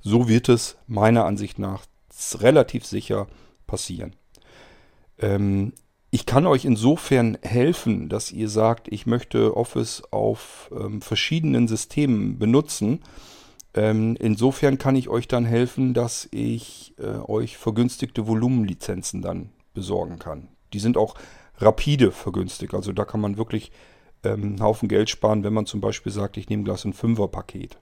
So 0.00 0.28
wird 0.28 0.48
es 0.48 0.76
meiner 0.88 1.26
Ansicht 1.26 1.60
nach 1.60 1.84
relativ 2.34 2.84
sicher 2.84 3.28
passieren. 3.70 4.16
Ähm, 5.18 5.72
ich 6.10 6.26
kann 6.26 6.46
euch 6.46 6.64
insofern 6.64 7.38
helfen, 7.42 8.08
dass 8.08 8.32
ihr 8.32 8.48
sagt, 8.48 8.88
ich 8.88 9.06
möchte 9.06 9.56
Office 9.56 10.02
auf 10.10 10.68
ähm, 10.76 11.00
verschiedenen 11.00 11.68
Systemen 11.68 12.38
benutzen. 12.38 13.00
Ähm, 13.74 14.16
insofern 14.18 14.78
kann 14.78 14.96
ich 14.96 15.08
euch 15.08 15.28
dann 15.28 15.44
helfen, 15.44 15.94
dass 15.94 16.28
ich 16.32 16.94
äh, 16.98 17.18
euch 17.30 17.56
vergünstigte 17.56 18.26
Volumenlizenzen 18.26 19.22
dann 19.22 19.50
besorgen 19.72 20.18
kann. 20.18 20.48
Die 20.72 20.80
sind 20.80 20.96
auch 20.96 21.14
rapide 21.58 22.10
vergünstigt. 22.10 22.74
Also 22.74 22.92
da 22.92 23.04
kann 23.04 23.20
man 23.20 23.36
wirklich 23.36 23.70
ähm, 24.24 24.42
einen 24.42 24.62
Haufen 24.62 24.88
Geld 24.88 25.10
sparen, 25.10 25.44
wenn 25.44 25.52
man 25.52 25.66
zum 25.66 25.80
Beispiel 25.80 26.10
sagt, 26.10 26.36
ich 26.36 26.48
nehme 26.48 26.64
gleich 26.64 26.84
ein 26.84 26.92
Fünfer-Paket. 26.92 27.78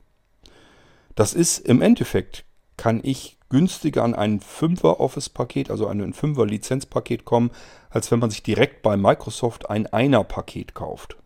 Das 1.14 1.32
ist 1.32 1.66
im 1.66 1.80
Endeffekt, 1.80 2.44
kann 2.78 3.00
ich 3.02 3.36
günstiger 3.50 4.04
an 4.04 4.14
ein 4.14 4.40
5er 4.40 5.00
Office-Paket, 5.00 5.70
also 5.70 5.86
an 5.86 6.00
ein 6.00 6.14
5er 6.14 6.46
Lizenzpaket 6.46 7.26
kommen, 7.26 7.50
als 7.90 8.10
wenn 8.10 8.20
man 8.20 8.30
sich 8.30 8.42
direkt 8.42 8.80
bei 8.82 8.96
Microsoft 8.96 9.68
ein 9.68 9.86
Einer-Paket 9.86 10.74
kauft. 10.74 11.18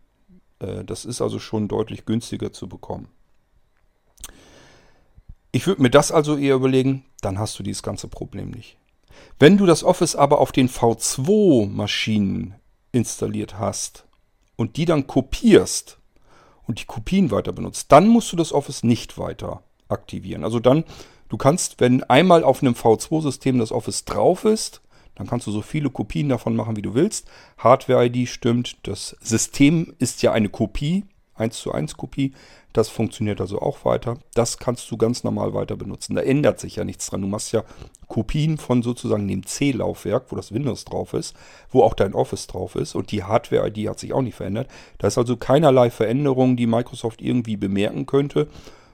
Äh, 0.59 0.85
das 0.85 1.05
ist 1.05 1.21
also 1.21 1.39
schon 1.39 1.69
deutlich 1.69 2.05
günstiger 2.05 2.53
zu 2.53 2.69
bekommen. 2.69 3.09
Ich 5.53 5.67
würde 5.67 5.83
mir 5.83 5.91
das 5.91 6.11
also 6.11 6.37
eher 6.37 6.55
überlegen, 6.55 7.05
dann 7.21 7.39
hast 7.39 7.59
du 7.59 7.63
dieses 7.63 7.83
ganze 7.83 8.09
Problem 8.09 8.51
nicht. 8.51 8.79
Wenn 9.39 9.59
du 9.59 9.67
das 9.67 9.85
Office 9.85 10.17
aber 10.17 10.39
auf 10.39 10.53
den 10.53 10.69
V2-Maschinen 10.69 12.55
installiert 12.93 13.59
hast 13.59 14.07
und 14.57 14.77
die 14.77 14.87
dann 14.87 15.07
kopierst 15.07 15.99
und 16.67 16.81
die 16.81 16.87
Kopien 16.87 17.31
weiter 17.31 17.53
benutzt, 17.53 17.93
dann 17.93 18.09
musst 18.09 18.33
du 18.33 18.37
das 18.37 18.53
Office 18.53 18.83
nicht 18.83 19.19
weiter 19.19 19.63
aktivieren. 19.89 20.45
Also 20.45 20.59
dann 20.59 20.85
Du 21.33 21.39
kannst, 21.39 21.81
wenn 21.81 22.05
einmal 22.05 22.45
auf 22.45 22.61
einem 22.61 22.75
V2-System 22.75 23.59
das 23.59 23.73
Office 23.73 24.05
drauf 24.05 24.45
ist, 24.45 24.83
dann 25.15 25.27
kannst 25.27 25.47
du 25.47 25.51
so 25.51 25.63
viele 25.63 25.89
Kopien 25.89 26.29
davon 26.29 26.55
machen, 26.55 26.77
wie 26.77 26.83
du 26.83 26.93
willst. 26.93 27.27
Hardware-ID 27.57 28.29
stimmt, 28.29 28.77
das 28.83 29.17
System 29.23 29.95
ist 29.99 30.21
ja 30.21 30.33
eine 30.33 30.51
Kopie, 30.51 31.05
1 31.37 31.59
zu 31.59 31.73
1 31.73 31.97
Kopie. 31.97 32.35
Das 32.75 32.91
funktioniert 32.91 33.41
also 33.41 33.63
auch 33.63 33.87
weiter. 33.87 34.19
Das 34.35 34.59
kannst 34.59 34.91
du 34.91 34.99
ganz 34.99 35.25
normal 35.25 35.55
weiter 35.55 35.75
benutzen. 35.75 36.17
Da 36.17 36.21
ändert 36.21 36.61
sich 36.61 36.77
ja 36.77 36.85
nichts 36.85 37.07
dran. 37.07 37.23
Du 37.23 37.29
machst 37.29 37.51
ja 37.53 37.65
Kopien 38.09 38.59
von 38.59 38.83
sozusagen 38.83 39.27
dem 39.27 39.47
C-Laufwerk, 39.47 40.27
wo 40.29 40.37
das 40.37 40.53
Windows 40.53 40.85
drauf 40.85 41.15
ist, 41.15 41.35
wo 41.71 41.83
auch 41.83 41.95
dein 41.95 42.13
Office 42.13 42.47
drauf 42.47 42.77
ist. 42.77 42.95
Und 42.95 43.11
die 43.11 43.25
Hardware-ID 43.25 43.89
hat 43.89 43.99
sich 43.99 44.13
auch 44.13 44.21
nicht 44.21 44.35
verändert. 44.35 44.69
Da 44.99 45.09
ist 45.09 45.17
also 45.17 45.39
keinerlei 45.39 45.89
Veränderung, 45.89 46.59
die 46.59 46.67
Microsoft 46.67 47.23
irgendwie 47.23 47.57
bemerken 47.57 48.05
könnte 48.05 48.49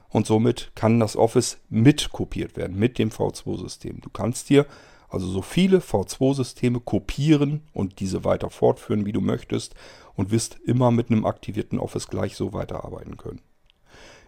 und 0.09 0.25
somit 0.25 0.71
kann 0.75 0.99
das 0.99 1.15
Office 1.15 1.59
mitkopiert 1.69 2.57
werden 2.57 2.77
mit 2.77 2.97
dem 2.97 3.09
V2-System. 3.09 4.01
Du 4.01 4.09
kannst 4.09 4.49
dir 4.49 4.65
also 5.09 5.27
so 5.27 5.41
viele 5.41 5.79
V2-Systeme 5.79 6.79
kopieren 6.79 7.61
und 7.73 7.99
diese 7.99 8.23
weiter 8.23 8.49
fortführen, 8.49 9.05
wie 9.05 9.11
du 9.11 9.21
möchtest 9.21 9.75
und 10.15 10.31
wirst 10.31 10.59
immer 10.65 10.91
mit 10.91 11.09
einem 11.09 11.25
aktivierten 11.25 11.79
Office 11.79 12.07
gleich 12.07 12.35
so 12.35 12.53
weiterarbeiten 12.53 13.17
können. 13.17 13.41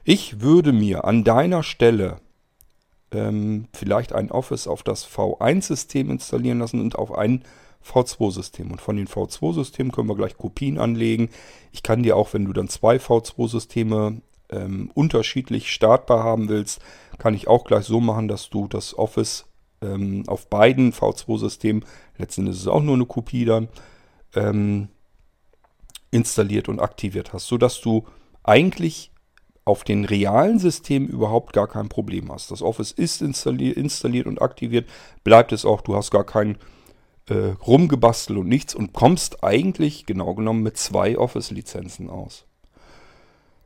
Ich 0.04 0.42
würde 0.42 0.74
mir 0.74 1.06
an 1.06 1.24
deiner 1.24 1.62
Stelle 1.62 2.20
ähm, 3.12 3.68
vielleicht 3.74 4.14
ein 4.14 4.32
Office 4.32 4.68
auf 4.68 4.82
das 4.82 5.06
V1-System 5.06 6.10
installieren 6.10 6.60
lassen 6.60 6.82
und 6.82 6.96
auf 6.96 7.14
ein 7.14 7.44
V2-System. 7.86 8.72
Und 8.72 8.82
von 8.82 8.96
den 8.96 9.08
V2-Systemen 9.08 9.92
können 9.92 10.10
wir 10.10 10.16
gleich 10.16 10.38
Kopien 10.38 10.80
anlegen. 10.80 11.30
Ich 11.72 11.84
kann 11.84 12.04
dir 12.04 12.16
auch, 12.16 12.34
wenn 12.34 12.46
du 12.46 12.54
dann 12.54 12.68
zwei 12.68 12.98
V2-Systeme 12.98 14.22
ähm, 14.52 14.92
unterschiedlich 14.94 15.72
startbar 15.72 16.24
haben 16.24 16.50
willst, 16.50 16.82
kann 17.18 17.34
ich 17.34 17.48
auch 17.48 17.64
gleich 17.64 17.86
so 17.86 18.00
machen, 18.00 18.28
dass 18.28 18.50
du 18.50 18.68
das 18.68 18.98
Office 18.98 19.46
ähm, 19.82 20.24
auf 20.28 20.48
beiden 20.48 20.94
V2-Systemen, 20.94 21.86
letztendlich 22.18 22.56
ist 22.56 22.62
es 22.62 22.68
auch 22.68 22.82
nur 22.82 22.96
eine 22.96 23.06
Kopie 23.06 23.46
dann, 23.46 23.68
ähm, 24.36 24.90
installiert 26.12 26.70
und 26.70 26.80
aktiviert 26.80 27.34
hast, 27.34 27.48
sodass 27.48 27.82
du 27.82 28.06
eigentlich 28.44 29.12
auf 29.64 29.84
den 29.84 30.06
realen 30.06 30.60
Systemen 30.60 31.08
überhaupt 31.08 31.54
gar 31.54 31.68
kein 31.68 31.88
Problem 31.88 32.32
hast. 32.32 32.52
Das 32.52 32.62
Office 32.62 32.92
ist 32.92 33.22
installiert, 33.22 33.78
installiert 33.78 34.28
und 34.28 34.42
aktiviert, 34.42 34.90
bleibt 35.24 35.52
es 35.52 35.66
auch, 35.66 35.82
du 35.82 35.96
hast 35.96 36.12
gar 36.12 36.26
kein 36.26 36.58
äh, 37.28 37.54
rumgebastelt 37.66 38.40
und 38.40 38.48
nichts 38.48 38.74
und 38.74 38.94
kommst 38.94 39.44
eigentlich 39.44 40.06
genau 40.06 40.34
genommen 40.34 40.64
mit 40.64 40.78
zwei 40.78 41.18
Office-Lizenzen 41.18 42.10
aus. 42.10 42.46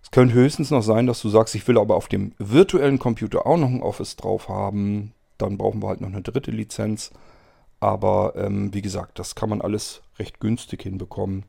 Es 0.05 0.11
könnte 0.11 0.35
höchstens 0.35 0.69
noch 0.69 0.83
sein, 0.83 1.07
dass 1.07 1.21
du 1.23 1.29
sagst, 1.29 1.55
ich 1.55 1.67
will 1.67 1.79
aber 1.79 1.95
auf 1.95 2.07
dem 2.07 2.33
virtuellen 2.37 2.99
Computer 2.99 3.47
auch 3.47 3.57
noch 3.57 3.67
ein 3.67 3.81
Office 3.81 4.15
drauf 4.15 4.49
haben. 4.49 5.13
Dann 5.39 5.57
brauchen 5.57 5.81
wir 5.81 5.87
halt 5.89 5.99
noch 5.99 6.09
eine 6.09 6.21
dritte 6.21 6.51
Lizenz. 6.51 7.11
Aber 7.79 8.33
ähm, 8.37 8.71
wie 8.71 8.83
gesagt, 8.83 9.17
das 9.17 9.33
kann 9.33 9.49
man 9.49 9.61
alles 9.61 10.03
recht 10.19 10.39
günstig 10.39 10.83
hinbekommen. 10.83 11.43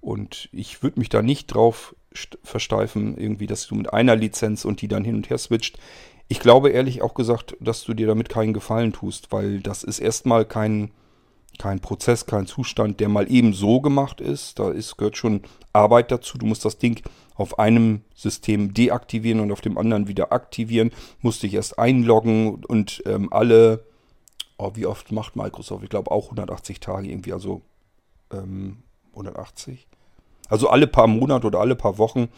Und 0.00 0.48
ich 0.52 0.82
würde 0.82 0.98
mich 0.98 1.10
da 1.10 1.20
nicht 1.20 1.48
drauf 1.48 1.94
versteifen, 2.42 3.18
irgendwie, 3.18 3.46
dass 3.46 3.66
du 3.66 3.74
mit 3.74 3.92
einer 3.92 4.16
Lizenz 4.16 4.64
und 4.64 4.80
die 4.80 4.88
dann 4.88 5.04
hin 5.04 5.14
und 5.14 5.28
her 5.28 5.38
switcht. 5.38 5.78
Ich 6.28 6.40
glaube 6.40 6.70
ehrlich 6.70 7.02
auch 7.02 7.12
gesagt, 7.12 7.56
dass 7.60 7.84
du 7.84 7.92
dir 7.92 8.06
damit 8.06 8.30
keinen 8.30 8.54
Gefallen 8.54 8.94
tust, 8.94 9.32
weil 9.32 9.60
das 9.60 9.84
ist 9.84 9.98
erstmal 9.98 10.46
kein, 10.46 10.92
kein 11.58 11.80
Prozess, 11.80 12.26
kein 12.26 12.46
Zustand, 12.46 13.00
der 13.00 13.08
mal 13.08 13.30
eben 13.30 13.52
so 13.52 13.80
gemacht 13.80 14.20
ist. 14.20 14.58
Da 14.58 14.70
ist, 14.70 14.96
gehört 14.96 15.16
schon 15.16 15.42
Arbeit 15.72 16.10
dazu. 16.10 16.38
Du 16.38 16.46
musst 16.46 16.64
das 16.64 16.78
Ding 16.78 17.02
auf 17.34 17.58
einem 17.58 18.02
System 18.14 18.74
deaktivieren 18.74 19.40
und 19.40 19.52
auf 19.52 19.60
dem 19.60 19.78
anderen 19.78 20.08
wieder 20.08 20.32
aktivieren. 20.32 20.90
Musste 21.20 21.46
ich 21.46 21.54
erst 21.54 21.78
einloggen 21.78 22.64
und 22.64 23.02
ähm, 23.06 23.32
alle, 23.32 23.84
oh, 24.56 24.72
wie 24.74 24.86
oft 24.86 25.12
macht 25.12 25.36
Microsoft? 25.36 25.84
Ich 25.84 25.90
glaube 25.90 26.10
auch 26.10 26.26
180 26.26 26.80
Tage 26.80 27.08
irgendwie, 27.08 27.32
also 27.32 27.62
ähm, 28.32 28.78
180. 29.12 29.86
Also 30.48 30.68
alle 30.68 30.86
paar 30.86 31.06
Monate 31.06 31.46
oder 31.46 31.60
alle 31.60 31.76
paar 31.76 31.98
Wochen 31.98 32.28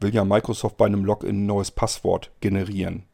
will 0.00 0.14
ja 0.14 0.24
Microsoft 0.24 0.76
bei 0.76 0.86
einem 0.86 1.04
Login 1.04 1.30
ein 1.30 1.46
neues 1.46 1.70
Passwort 1.70 2.30
generieren. 2.40 3.04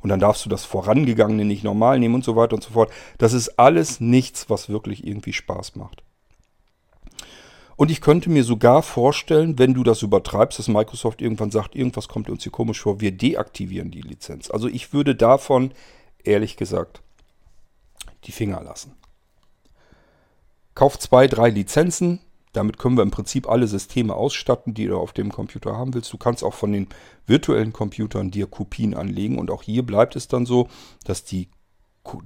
Und 0.00 0.10
dann 0.10 0.20
darfst 0.20 0.44
du 0.44 0.48
das 0.48 0.64
vorangegangene 0.64 1.44
nicht 1.44 1.64
normal 1.64 1.98
nehmen 1.98 2.16
und 2.16 2.24
so 2.24 2.36
weiter 2.36 2.54
und 2.54 2.62
so 2.62 2.70
fort. 2.70 2.90
Das 3.18 3.32
ist 3.32 3.58
alles 3.58 4.00
nichts, 4.00 4.48
was 4.50 4.68
wirklich 4.68 5.06
irgendwie 5.06 5.32
Spaß 5.32 5.76
macht. 5.76 6.02
Und 7.76 7.90
ich 7.90 8.00
könnte 8.00 8.30
mir 8.30 8.42
sogar 8.42 8.82
vorstellen, 8.82 9.58
wenn 9.58 9.74
du 9.74 9.84
das 9.84 10.02
übertreibst, 10.02 10.58
dass 10.58 10.68
Microsoft 10.68 11.20
irgendwann 11.20 11.50
sagt, 11.50 11.74
irgendwas 11.74 12.08
kommt 12.08 12.30
uns 12.30 12.42
hier 12.42 12.52
komisch 12.52 12.80
vor, 12.80 13.00
wir 13.00 13.12
deaktivieren 13.12 13.90
die 13.90 14.00
Lizenz. 14.00 14.50
Also 14.50 14.66
ich 14.68 14.94
würde 14.94 15.14
davon, 15.14 15.72
ehrlich 16.24 16.56
gesagt, 16.56 17.02
die 18.24 18.32
Finger 18.32 18.62
lassen. 18.62 18.96
Kauf 20.74 20.98
zwei, 20.98 21.26
drei 21.26 21.50
Lizenzen. 21.50 22.20
Damit 22.56 22.78
können 22.78 22.96
wir 22.96 23.02
im 23.02 23.10
Prinzip 23.10 23.48
alle 23.48 23.66
Systeme 23.66 24.14
ausstatten, 24.14 24.72
die 24.72 24.86
du 24.86 24.96
auf 24.96 25.12
dem 25.12 25.30
Computer 25.30 25.76
haben 25.76 25.92
willst. 25.94 26.12
Du 26.12 26.16
kannst 26.16 26.42
auch 26.42 26.54
von 26.54 26.72
den 26.72 26.88
virtuellen 27.26 27.72
Computern 27.72 28.30
dir 28.30 28.46
Kopien 28.46 28.94
anlegen. 28.94 29.38
Und 29.38 29.50
auch 29.50 29.62
hier 29.62 29.84
bleibt 29.84 30.16
es 30.16 30.26
dann 30.26 30.46
so, 30.46 30.68
dass 31.04 31.24
die 31.24 31.48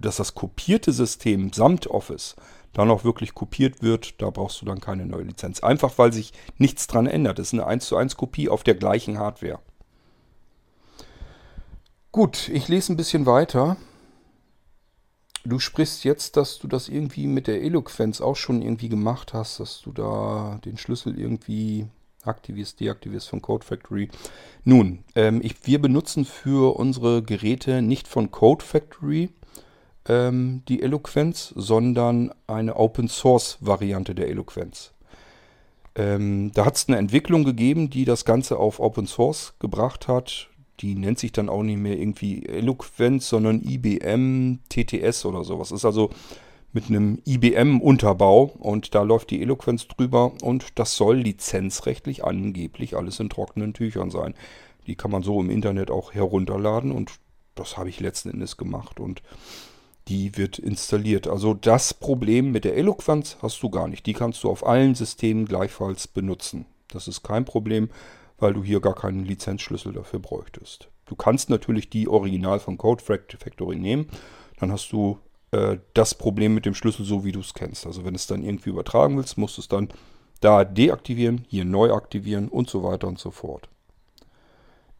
dass 0.00 0.16
das 0.16 0.34
kopierte 0.34 0.92
System 0.92 1.54
samt 1.54 1.86
Office 1.86 2.36
dann 2.72 2.90
auch 2.90 3.02
wirklich 3.02 3.34
kopiert 3.34 3.82
wird, 3.82 4.20
da 4.22 4.30
brauchst 4.30 4.60
du 4.60 4.66
dann 4.66 4.80
keine 4.80 5.06
neue 5.06 5.22
Lizenz. 5.22 5.60
Einfach 5.60 5.98
weil 5.98 6.12
sich 6.12 6.32
nichts 6.58 6.86
dran 6.86 7.06
ändert. 7.06 7.38
Es 7.38 7.48
ist 7.48 7.54
eine 7.54 7.66
1 7.66 7.86
zu 7.86 7.96
1 7.96 8.16
Kopie 8.16 8.48
auf 8.48 8.62
der 8.62 8.74
gleichen 8.74 9.18
Hardware. 9.18 9.58
Gut, 12.12 12.48
ich 12.48 12.68
lese 12.68 12.92
ein 12.92 12.96
bisschen 12.96 13.26
weiter. 13.26 13.76
Du 15.50 15.58
sprichst 15.58 16.04
jetzt, 16.04 16.36
dass 16.36 16.60
du 16.60 16.68
das 16.68 16.88
irgendwie 16.88 17.26
mit 17.26 17.48
der 17.48 17.60
Eloquenz 17.62 18.20
auch 18.20 18.36
schon 18.36 18.62
irgendwie 18.62 18.88
gemacht 18.88 19.34
hast, 19.34 19.58
dass 19.58 19.80
du 19.82 19.90
da 19.90 20.60
den 20.64 20.76
Schlüssel 20.76 21.18
irgendwie 21.18 21.88
aktivierst, 22.22 22.78
deaktivierst 22.78 23.28
von 23.28 23.42
Code 23.42 23.66
Factory. 23.66 24.08
Nun, 24.62 25.00
ähm, 25.16 25.40
ich, 25.42 25.66
wir 25.66 25.80
benutzen 25.80 26.24
für 26.24 26.76
unsere 26.76 27.24
Geräte 27.24 27.82
nicht 27.82 28.06
von 28.06 28.30
Code 28.30 28.64
Factory 28.64 29.30
ähm, 30.08 30.62
die 30.68 30.82
Eloquenz, 30.82 31.52
sondern 31.56 32.32
eine 32.46 32.76
Open 32.76 33.08
Source 33.08 33.58
Variante 33.60 34.14
der 34.14 34.28
Eloquenz. 34.28 34.92
Ähm, 35.96 36.52
da 36.54 36.64
hat 36.64 36.76
es 36.76 36.86
eine 36.86 36.98
Entwicklung 36.98 37.42
gegeben, 37.42 37.90
die 37.90 38.04
das 38.04 38.24
Ganze 38.24 38.56
auf 38.56 38.78
Open 38.78 39.08
Source 39.08 39.54
gebracht 39.58 40.06
hat. 40.06 40.49
Die 40.80 40.94
nennt 40.94 41.18
sich 41.18 41.32
dann 41.32 41.48
auch 41.48 41.62
nicht 41.62 41.78
mehr 41.78 41.98
irgendwie 41.98 42.46
Eloquenz, 42.46 43.28
sondern 43.28 43.62
IBM 43.62 44.60
TTS 44.68 45.26
oder 45.26 45.44
sowas. 45.44 45.72
Ist 45.72 45.84
also 45.84 46.10
mit 46.72 46.88
einem 46.88 47.20
IBM-Unterbau 47.26 48.44
und 48.58 48.94
da 48.94 49.02
läuft 49.02 49.30
die 49.30 49.42
Eloquenz 49.42 49.88
drüber 49.88 50.32
und 50.42 50.78
das 50.78 50.96
soll 50.96 51.18
lizenzrechtlich 51.18 52.24
angeblich 52.24 52.96
alles 52.96 53.18
in 53.20 53.28
trockenen 53.28 53.74
Tüchern 53.74 54.10
sein. 54.10 54.34
Die 54.86 54.94
kann 54.94 55.10
man 55.10 55.22
so 55.22 55.40
im 55.40 55.50
Internet 55.50 55.90
auch 55.90 56.14
herunterladen 56.14 56.92
und 56.92 57.12
das 57.54 57.76
habe 57.76 57.88
ich 57.88 58.00
letzten 58.00 58.30
Endes 58.30 58.56
gemacht 58.56 59.00
und 59.00 59.22
die 60.08 60.36
wird 60.36 60.58
installiert. 60.58 61.28
Also 61.28 61.54
das 61.54 61.92
Problem 61.92 62.52
mit 62.52 62.64
der 62.64 62.76
Eloquenz 62.76 63.36
hast 63.42 63.62
du 63.62 63.70
gar 63.70 63.88
nicht. 63.88 64.06
Die 64.06 64.14
kannst 64.14 64.42
du 64.44 64.50
auf 64.50 64.66
allen 64.66 64.94
Systemen 64.94 65.44
gleichfalls 65.46 66.08
benutzen. 66.08 66.66
Das 66.88 67.06
ist 67.06 67.22
kein 67.22 67.44
Problem, 67.44 67.90
weil 68.40 68.54
du 68.54 68.64
hier 68.64 68.80
gar 68.80 68.94
keinen 68.94 69.24
Lizenzschlüssel 69.24 69.92
dafür 69.92 70.18
bräuchtest. 70.18 70.88
Du 71.06 71.14
kannst 71.14 71.50
natürlich 71.50 71.90
die 71.90 72.08
Original 72.08 72.60
von 72.60 72.78
Code 72.78 73.02
Factory 73.02 73.76
nehmen. 73.76 74.08
Dann 74.58 74.72
hast 74.72 74.92
du 74.92 75.18
äh, 75.50 75.78
das 75.94 76.14
Problem 76.14 76.54
mit 76.54 76.66
dem 76.66 76.74
Schlüssel 76.74 77.04
so, 77.04 77.24
wie 77.24 77.32
du 77.32 77.40
es 77.40 77.54
kennst. 77.54 77.86
Also 77.86 78.04
wenn 78.04 78.14
es 78.14 78.26
dann 78.26 78.42
irgendwie 78.42 78.70
übertragen 78.70 79.16
willst, 79.16 79.38
musst 79.38 79.56
du 79.56 79.62
es 79.62 79.68
dann 79.68 79.88
da 80.40 80.64
deaktivieren, 80.64 81.44
hier 81.48 81.64
neu 81.64 81.92
aktivieren 81.92 82.48
und 82.48 82.70
so 82.70 82.82
weiter 82.82 83.08
und 83.08 83.18
so 83.18 83.30
fort. 83.30 83.68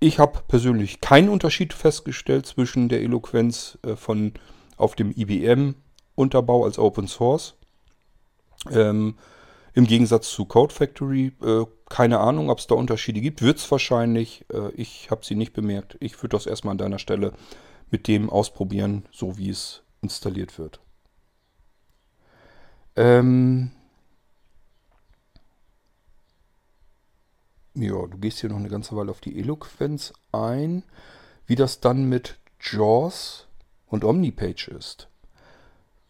Ich 0.01 0.19
habe 0.19 0.41
persönlich 0.49 1.01
keinen 1.01 1.29
Unterschied 1.29 1.73
festgestellt 1.73 2.47
zwischen 2.47 2.89
der 2.89 3.03
Eloquenz 3.03 3.79
äh, 3.83 3.97
von 3.97 4.33
auf 4.77 4.95
dem 4.95 5.13
IBM-Unterbau 5.13 6.65
als 6.65 6.79
Open 6.79 7.07
Source. 7.07 7.55
Ähm, 8.71 9.17
Im 9.75 9.87
Gegensatz 9.87 10.31
zu 10.31 10.47
Code 10.47 10.75
Factory, 10.75 11.33
äh, 11.43 11.65
keine 11.91 12.21
Ahnung, 12.21 12.49
ob 12.49 12.61
es 12.61 12.69
da 12.69 12.77
Unterschiede 12.77 13.21
gibt. 13.21 13.43
Wird 13.43 13.59
es 13.59 13.71
wahrscheinlich. 13.71 14.47
Äh, 14.51 14.71
ich 14.71 15.11
habe 15.11 15.25
sie 15.25 15.35
nicht 15.35 15.53
bemerkt. 15.53 15.99
Ich 16.01 16.17
würde 16.23 16.37
das 16.37 16.47
erstmal 16.47 16.73
an 16.73 16.79
deiner 16.79 16.99
Stelle 16.99 17.35
mit 17.91 18.09
dem 18.09 18.31
ausprobieren, 18.31 19.05
so 19.13 19.37
wie 19.37 19.51
es 19.51 19.83
installiert 20.01 20.59
wird. 20.59 20.81
Ähm 22.97 23.73
ja, 27.75 28.07
du 28.07 28.19
gehst 28.19 28.41
hier 28.41 28.51
noch 28.51 28.57
eine 28.57 28.69
ganze 28.69 28.97
Weile 28.97 29.11
auf 29.11 29.21
die 29.21 29.39
Eloquenz 29.39 30.13
ein. 30.33 30.85
Wie 31.47 31.57
das 31.57 31.81
dann 31.81 32.05
mit 32.05 32.39
JAWS 32.61 33.49
und 33.89 34.05
Omnipage 34.05 34.69
ist, 34.69 35.09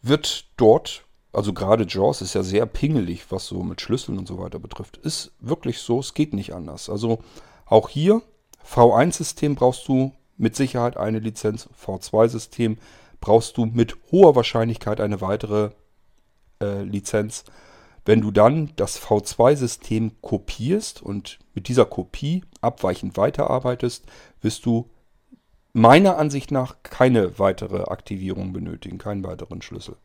wird 0.03 0.45
dort, 0.57 1.05
also 1.33 1.53
gerade 1.53 1.85
JAWS 1.87 2.21
ist 2.21 2.33
ja 2.33 2.43
sehr 2.43 2.65
pingelig, 2.65 3.31
was 3.31 3.47
so 3.47 3.63
mit 3.63 3.81
Schlüsseln 3.81 4.17
und 4.17 4.27
so 4.27 4.37
weiter 4.37 4.59
betrifft, 4.59 4.97
ist 4.97 5.31
wirklich 5.39 5.79
so, 5.79 5.99
es 5.99 6.13
geht 6.13 6.33
nicht 6.33 6.53
anders. 6.53 6.89
Also 6.89 7.19
auch 7.65 7.89
hier 7.89 8.21
V1-System 8.65 9.55
brauchst 9.55 9.87
du 9.87 10.11
mit 10.37 10.55
Sicherheit 10.55 10.97
eine 10.97 11.19
Lizenz, 11.19 11.69
V2-System 11.85 12.77
brauchst 13.21 13.57
du 13.57 13.65
mit 13.65 13.95
hoher 14.11 14.35
Wahrscheinlichkeit 14.35 14.99
eine 14.99 15.21
weitere 15.21 15.69
äh, 16.61 16.81
Lizenz. 16.81 17.45
Wenn 18.03 18.21
du 18.21 18.31
dann 18.31 18.71
das 18.75 18.99
V2-System 18.99 20.21
kopierst 20.21 21.01
und 21.01 21.39
mit 21.53 21.67
dieser 21.67 21.85
Kopie 21.85 22.43
abweichend 22.59 23.15
weiterarbeitest, 23.15 24.05
wirst 24.41 24.65
du 24.65 24.89
meiner 25.73 26.17
Ansicht 26.17 26.51
nach 26.51 26.77
keine 26.83 27.37
weitere 27.39 27.83
Aktivierung 27.83 28.51
benötigen, 28.51 28.97
keinen 28.97 29.23
weiteren 29.23 29.61
Schlüssel. 29.61 29.95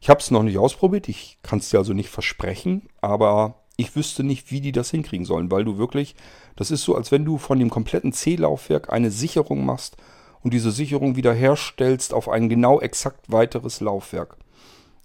Ich 0.00 0.08
habe 0.08 0.20
es 0.20 0.30
noch 0.30 0.42
nicht 0.42 0.58
ausprobiert, 0.58 1.08
ich 1.08 1.38
kann 1.42 1.58
es 1.58 1.70
dir 1.70 1.78
also 1.78 1.92
nicht 1.92 2.08
versprechen, 2.08 2.88
aber 3.00 3.56
ich 3.76 3.94
wüsste 3.96 4.24
nicht, 4.24 4.50
wie 4.50 4.60
die 4.60 4.72
das 4.72 4.90
hinkriegen 4.90 5.26
sollen, 5.26 5.50
weil 5.50 5.64
du 5.64 5.78
wirklich, 5.78 6.14
das 6.56 6.70
ist 6.70 6.84
so, 6.84 6.94
als 6.94 7.12
wenn 7.12 7.24
du 7.24 7.38
von 7.38 7.58
dem 7.58 7.70
kompletten 7.70 8.12
C-Laufwerk 8.12 8.92
eine 8.92 9.10
Sicherung 9.10 9.64
machst 9.64 9.96
und 10.42 10.54
diese 10.54 10.70
Sicherung 10.70 11.16
wieder 11.16 11.34
herstellst 11.34 12.14
auf 12.14 12.28
ein 12.28 12.48
genau 12.48 12.80
exakt 12.80 13.30
weiteres 13.30 13.80
Laufwerk. 13.80 14.36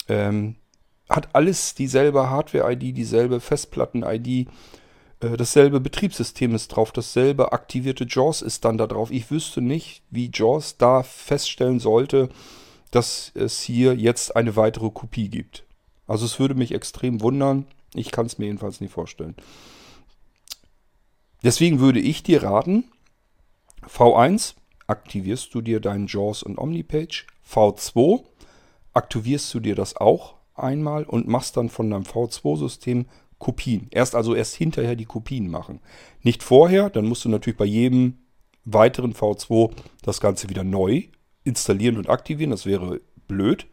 Ähm, 0.07 0.55
hat 1.09 1.29
alles 1.33 1.75
dieselbe 1.75 2.29
Hardware-ID, 2.29 2.97
dieselbe 2.97 3.39
Festplatten-ID, 3.39 4.47
äh, 5.19 5.37
dasselbe 5.37 5.79
Betriebssystem 5.79 6.55
ist 6.55 6.69
drauf, 6.69 6.91
dasselbe 6.91 7.51
aktivierte 7.51 8.05
JAWS 8.07 8.41
ist 8.41 8.65
dann 8.65 8.77
da 8.77 8.87
drauf. 8.87 9.11
Ich 9.11 9.29
wüsste 9.29 9.61
nicht, 9.61 10.03
wie 10.09 10.31
JAWS 10.33 10.77
da 10.77 11.03
feststellen 11.03 11.79
sollte, 11.79 12.29
dass 12.95 13.33
es 13.35 13.59
hier 13.59 13.93
jetzt 13.93 14.37
eine 14.37 14.55
weitere 14.55 14.89
Kopie 14.89 15.27
gibt. 15.27 15.65
Also 16.07 16.23
es 16.25 16.39
würde 16.39 16.55
mich 16.55 16.71
extrem 16.73 17.19
wundern. 17.19 17.65
Ich 17.93 18.09
kann 18.09 18.25
es 18.25 18.37
mir 18.37 18.45
jedenfalls 18.45 18.79
nicht 18.79 18.93
vorstellen. 18.93 19.35
Deswegen 21.43 21.81
würde 21.81 21.99
ich 21.99 22.23
dir 22.23 22.41
raten, 22.43 22.85
V1 23.85 24.55
aktivierst 24.87 25.53
du 25.53 25.59
dir 25.59 25.81
deinen 25.81 26.07
JAWS 26.07 26.43
und 26.43 26.57
Omnipage. 26.57 27.25
V2 27.45 28.23
aktivierst 28.93 29.53
du 29.53 29.59
dir 29.59 29.75
das 29.75 29.97
auch 29.97 30.35
einmal 30.53 31.03
und 31.03 31.27
machst 31.27 31.57
dann 31.57 31.67
von 31.67 31.89
deinem 31.89 32.03
V2-System 32.03 33.07
Kopien. 33.39 33.87
Erst 33.91 34.15
also 34.15 34.33
erst 34.33 34.55
hinterher 34.55 34.95
die 34.95 35.03
Kopien 35.03 35.49
machen. 35.49 35.81
Nicht 36.23 36.43
vorher, 36.43 36.89
dann 36.89 37.07
musst 37.07 37.25
du 37.25 37.29
natürlich 37.29 37.57
bei 37.57 37.65
jedem 37.65 38.19
weiteren 38.63 39.13
V2 39.13 39.73
das 40.01 40.21
Ganze 40.21 40.49
wieder 40.49 40.63
neu 40.63 41.03
installieren 41.45 41.97
und 41.97 42.09
aktivieren. 42.09 42.51
Das 42.51 42.65
wäre 42.65 42.99
blöd. 43.27 43.67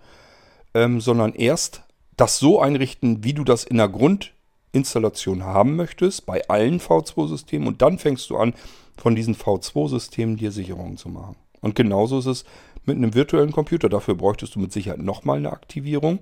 Ähm, 0.74 1.00
sondern 1.00 1.34
erst 1.34 1.82
das 2.16 2.38
so 2.38 2.60
einrichten, 2.60 3.24
wie 3.24 3.34
du 3.34 3.44
das 3.44 3.64
in 3.64 3.78
der 3.78 3.88
Grundinstallation 3.88 5.44
haben 5.44 5.76
möchtest, 5.76 6.24
bei 6.24 6.48
allen 6.48 6.80
V2-Systemen. 6.80 7.66
Und 7.68 7.82
dann 7.82 7.98
fängst 7.98 8.30
du 8.30 8.36
an, 8.36 8.54
von 8.96 9.14
diesen 9.14 9.34
V2-Systemen 9.34 10.36
dir 10.36 10.52
Sicherungen 10.52 10.96
zu 10.96 11.08
machen. 11.08 11.36
Und 11.60 11.74
genauso 11.74 12.18
ist 12.18 12.26
es 12.26 12.44
mit 12.84 12.96
einem 12.96 13.14
virtuellen 13.14 13.52
Computer. 13.52 13.88
Dafür 13.88 14.14
bräuchtest 14.14 14.54
du 14.54 14.60
mit 14.60 14.72
Sicherheit 14.72 15.00
nochmal 15.00 15.38
eine 15.38 15.52
Aktivierung. 15.52 16.20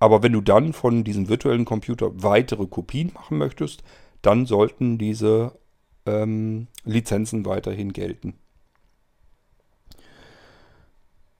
Aber 0.00 0.22
wenn 0.22 0.32
du 0.32 0.40
dann 0.40 0.72
von 0.72 1.04
diesem 1.04 1.28
virtuellen 1.28 1.64
Computer 1.64 2.10
weitere 2.22 2.66
Kopien 2.66 3.12
machen 3.14 3.38
möchtest, 3.38 3.82
dann 4.22 4.46
sollten 4.46 4.98
diese 4.98 5.52
ähm, 6.06 6.68
Lizenzen 6.84 7.44
weiterhin 7.44 7.92
gelten. 7.92 8.34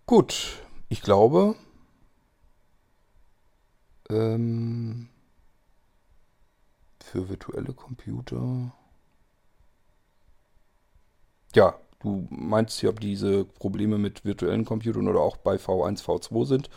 Gut, 0.09 0.57
ich 0.89 1.03
glaube, 1.03 1.55
ähm, 4.09 5.11
für 7.05 7.29
virtuelle 7.29 7.75
Computer. 7.75 8.73
Ja, 11.55 11.75
du 12.01 12.27
meinst 12.31 12.81
ja, 12.81 12.89
ob 12.89 13.01
diese 13.01 13.45
Probleme 13.45 13.99
mit 13.99 14.25
virtuellen 14.25 14.65
Computern 14.65 15.09
oder 15.09 15.21
auch 15.21 15.37
bei 15.37 15.57
V1, 15.57 16.03
V2 16.03 16.47
sind. 16.47 16.71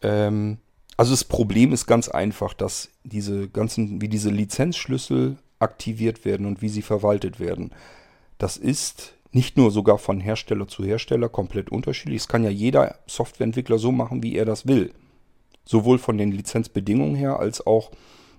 Ähm, 0.00 0.58
also 0.96 1.10
das 1.10 1.24
Problem 1.24 1.72
ist 1.72 1.86
ganz 1.86 2.08
einfach, 2.08 2.54
dass 2.54 2.90
diese 3.02 3.48
ganzen, 3.48 4.00
wie 4.00 4.08
diese 4.08 4.30
Lizenzschlüssel 4.30 5.38
aktiviert 5.58 6.24
werden 6.24 6.46
und 6.46 6.62
wie 6.62 6.68
sie 6.68 6.82
verwaltet 6.82 7.40
werden. 7.40 7.72
Das 8.38 8.56
ist 8.56 9.14
nicht 9.32 9.56
nur 9.56 9.70
sogar 9.70 9.98
von 9.98 10.20
Hersteller 10.20 10.68
zu 10.68 10.84
Hersteller 10.84 11.28
komplett 11.28 11.70
unterschiedlich. 11.70 12.22
Es 12.22 12.28
kann 12.28 12.44
ja 12.44 12.50
jeder 12.50 12.98
Softwareentwickler 13.06 13.78
so 13.78 13.90
machen, 13.90 14.22
wie 14.22 14.36
er 14.36 14.44
das 14.44 14.66
will. 14.66 14.92
Sowohl 15.64 15.98
von 15.98 16.18
den 16.18 16.32
Lizenzbedingungen 16.32 17.14
her 17.14 17.38
als 17.38 17.66
auch 17.66 17.90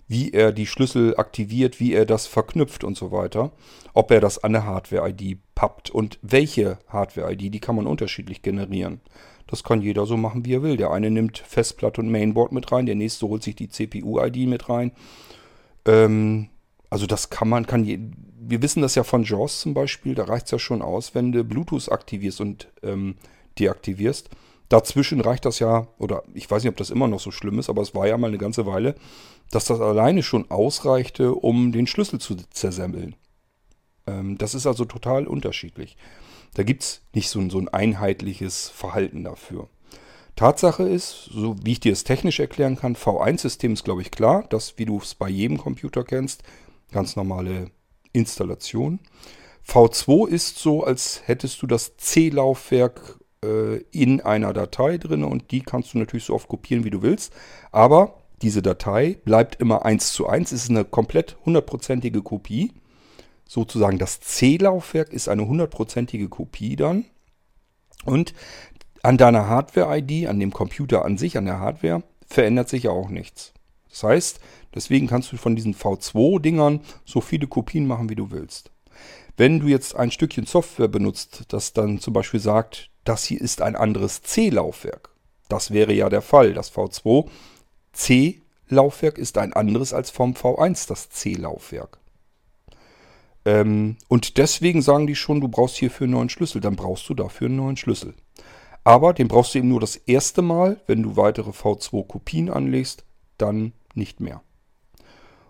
wie 0.08 0.32
er 0.32 0.52
die 0.52 0.68
Schlüssel 0.68 1.16
aktiviert, 1.18 1.80
wie 1.80 1.94
er 1.94 2.06
das 2.06 2.28
verknüpft 2.28 2.84
und 2.84 2.98
so 2.98 3.12
weiter. 3.12 3.52
Ob 3.94 4.12
er 4.12 4.20
das 4.20 4.44
an 4.44 4.56
eine 4.56 4.66
Hardware-ID 4.66 5.38
pappt 5.56 5.90
und 5.90 6.20
welche 6.22 6.78
Hardware-ID, 6.88 7.54
die 7.54 7.60
kann 7.60 7.76
man 7.76 7.88
unterschiedlich 7.88 8.42
generieren. 8.42 9.02
Das 9.48 9.64
kann 9.64 9.82
jeder 9.82 10.06
so 10.06 10.18
machen, 10.18 10.46
wie 10.46 10.56
er 10.56 10.64
will. 10.64 10.78
Der 10.78 10.92
eine 10.92 11.10
nimmt 11.10 11.38
Festplatte 11.38 12.02
und 12.02 12.12
Mainboard 12.12 12.52
mit 12.52 12.72
rein, 12.72 12.86
der 12.86 12.96
nächste 12.96 13.28
holt 13.28 13.44
sich 13.44 13.56
die 13.56 13.70
CPU-ID 13.70 14.48
mit 14.48 14.70
rein. 14.70 14.92
Ähm, 15.86 16.50
also 16.90 17.08
das 17.08 17.30
kann 17.30 17.50
man, 17.50 17.66
kann 17.66 17.84
je, 17.84 18.00
wir 18.50 18.62
wissen 18.62 18.82
das 18.82 18.96
ja 18.96 19.04
von 19.04 19.24
JAWS 19.24 19.62
zum 19.62 19.74
Beispiel, 19.74 20.16
da 20.16 20.26
reicht 20.26 20.46
es 20.46 20.52
ja 20.52 20.60
schon 20.60 20.82
aus, 20.82 21.16
wenn 21.16 21.32
du 21.32 21.44
Bluetooth 21.44 21.92
aktivierst 21.92 22.42
und 22.42 22.68
ähm, 22.82 23.16
deaktivierst, 23.60 24.30
Dazwischen 24.74 25.22
reicht 25.22 25.46
das 25.46 25.60
ja, 25.60 25.88
oder 26.00 26.24
ich 26.34 26.50
weiß 26.50 26.64
nicht, 26.64 26.72
ob 26.72 26.78
das 26.78 26.90
immer 26.90 27.08
noch 27.08 27.20
so 27.20 27.30
schlimm 27.30 27.60
ist, 27.60 27.70
aber 27.70 27.84
es 27.84 27.94
war 27.94 28.08
ja 28.08 28.18
mal 28.18 28.30
eine 28.30 28.40
ganze 28.40 28.66
Weile, 28.66 28.96
dass 29.52 29.66
das 29.66 29.80
alleine 29.80 30.24
schon 30.24 30.50
ausreichte, 30.50 31.36
um 31.36 31.72
den 31.72 31.86
Schlüssel 31.86 32.20
zu 32.20 32.36
zersemmeln. 32.50 33.16
Ähm, 34.08 34.38
das 34.40 34.56
ist 34.56 34.66
also 34.66 34.86
total 34.86 35.28
unterschiedlich. 35.28 35.96
Da 36.56 36.64
gibt 36.64 36.82
es 36.82 37.02
nicht 37.14 37.30
so, 37.30 37.48
so 37.52 37.60
ein 37.60 37.70
einheitliches 37.70 38.70
Verhalten 38.70 39.24
dafür. 39.24 39.70
Tatsache 40.36 40.90
ist, 40.90 41.26
so 41.32 41.56
wie 41.64 41.74
ich 41.74 41.80
dir 41.80 41.94
es 41.94 42.04
technisch 42.04 42.40
erklären 42.40 42.76
kann, 42.76 42.96
V1-System 42.96 43.74
ist, 43.74 43.84
glaube 43.84 44.02
ich, 44.02 44.10
klar, 44.10 44.46
das, 44.50 44.80
wie 44.80 44.86
du 44.86 44.98
es 44.98 45.14
bei 45.14 45.30
jedem 45.30 45.60
Computer 45.60 46.04
kennst, 46.04 46.42
ganz 46.92 47.16
normale 47.16 47.70
Installation. 48.14 49.00
V2 49.68 50.28
ist 50.28 50.60
so, 50.60 50.84
als 50.84 51.22
hättest 51.26 51.62
du 51.62 51.68
das 51.68 51.98
C-Laufwerk 51.98 53.20
äh, 53.44 53.78
in 53.92 54.22
einer 54.22 54.54
Datei 54.54 54.98
drin 54.98 55.24
und 55.24 55.52
die 55.52 55.62
kannst 55.62 55.94
du 55.94 55.98
natürlich 55.98 56.26
so 56.26 56.34
oft 56.34 56.48
kopieren, 56.48 56.84
wie 56.84 56.90
du 56.90 57.02
willst. 57.02 57.34
Aber 57.72 58.16
diese 58.42 58.62
Datei 58.62 59.18
bleibt 59.24 59.62
immer 59.62 59.86
1 59.86 60.14
zu 60.14 60.28
1, 60.28 60.52
ist 60.52 60.70
eine 60.70 60.86
komplett 60.86 61.38
hundertprozentige 61.46 62.22
Kopie. 62.22 62.74
Sozusagen 63.48 64.00
das 64.00 64.20
C-Laufwerk 64.20 65.14
ist 65.14 65.30
eine 65.30 65.48
hundertprozentige 65.48 66.30
Kopie 66.30 66.76
dann. 66.76 67.06
Und 68.06 68.34
an 69.02 69.18
deiner 69.18 69.48
Hardware-ID, 69.48 70.28
an 70.28 70.40
dem 70.40 70.52
Computer 70.52 71.06
an 71.06 71.18
sich, 71.18 71.38
an 71.38 71.46
der 71.46 71.60
Hardware, 71.60 72.04
verändert 72.26 72.70
sich 72.70 72.84
ja 72.84 72.92
auch 72.92 73.10
nichts. 73.10 73.54
Das 73.94 74.02
heißt, 74.02 74.40
deswegen 74.74 75.06
kannst 75.06 75.32
du 75.32 75.38
von 75.38 75.56
diesen 75.56 75.76
V2-Dingern 75.76 76.82
so 77.06 77.22
viele 77.22 77.46
Kopien 77.46 77.86
machen, 77.86 78.10
wie 78.10 78.16
du 78.16 78.32
willst. 78.32 78.72
Wenn 79.38 79.60
du 79.60 79.68
jetzt 79.68 79.96
ein 79.96 80.10
Stückchen 80.10 80.48
Software 80.48 80.88
benutzt, 80.88 81.44
das 81.50 81.74
dann 81.74 82.00
zum 82.00 82.14
Beispiel 82.14 82.40
sagt, 82.40 82.90
das 83.04 83.24
hier 83.24 83.40
ist 83.40 83.62
ein 83.62 83.76
anderes 83.76 84.24
C-Laufwerk, 84.24 85.10
das 85.48 85.72
wäre 85.72 85.94
ja 85.94 86.10
der 86.10 86.24
Fall. 86.24 86.54
Das 86.54 86.74
V2 86.74 87.30
C-Laufwerk 87.92 89.20
ist 89.20 89.38
ein 89.38 89.54
anderes 89.54 89.94
als 89.94 90.10
vom 90.10 90.34
V1 90.34 90.88
das 90.88 91.12
C-Laufwerk. 91.12 92.00
Ähm, 93.46 93.98
und 94.08 94.38
deswegen 94.38 94.82
sagen 94.82 95.06
die 95.06 95.16
schon, 95.16 95.40
du 95.40 95.50
brauchst 95.50 95.76
hierfür 95.76 96.06
einen 96.06 96.14
neuen 96.14 96.30
Schlüssel. 96.30 96.62
Dann 96.62 96.76
brauchst 96.76 97.08
du 97.10 97.14
dafür 97.14 97.46
einen 97.48 97.58
neuen 97.58 97.78
Schlüssel. 97.78 98.16
Aber 98.84 99.14
den 99.14 99.28
brauchst 99.28 99.54
du 99.54 99.60
eben 99.60 99.68
nur 99.68 99.80
das 99.80 99.96
erste 99.96 100.42
Mal. 100.42 100.82
Wenn 100.88 101.04
du 101.04 101.16
weitere 101.16 101.52
V2-Kopien 101.52 102.50
anlegst, 102.50 103.04
dann 103.38 103.74
nicht 103.96 104.20
mehr. 104.20 104.42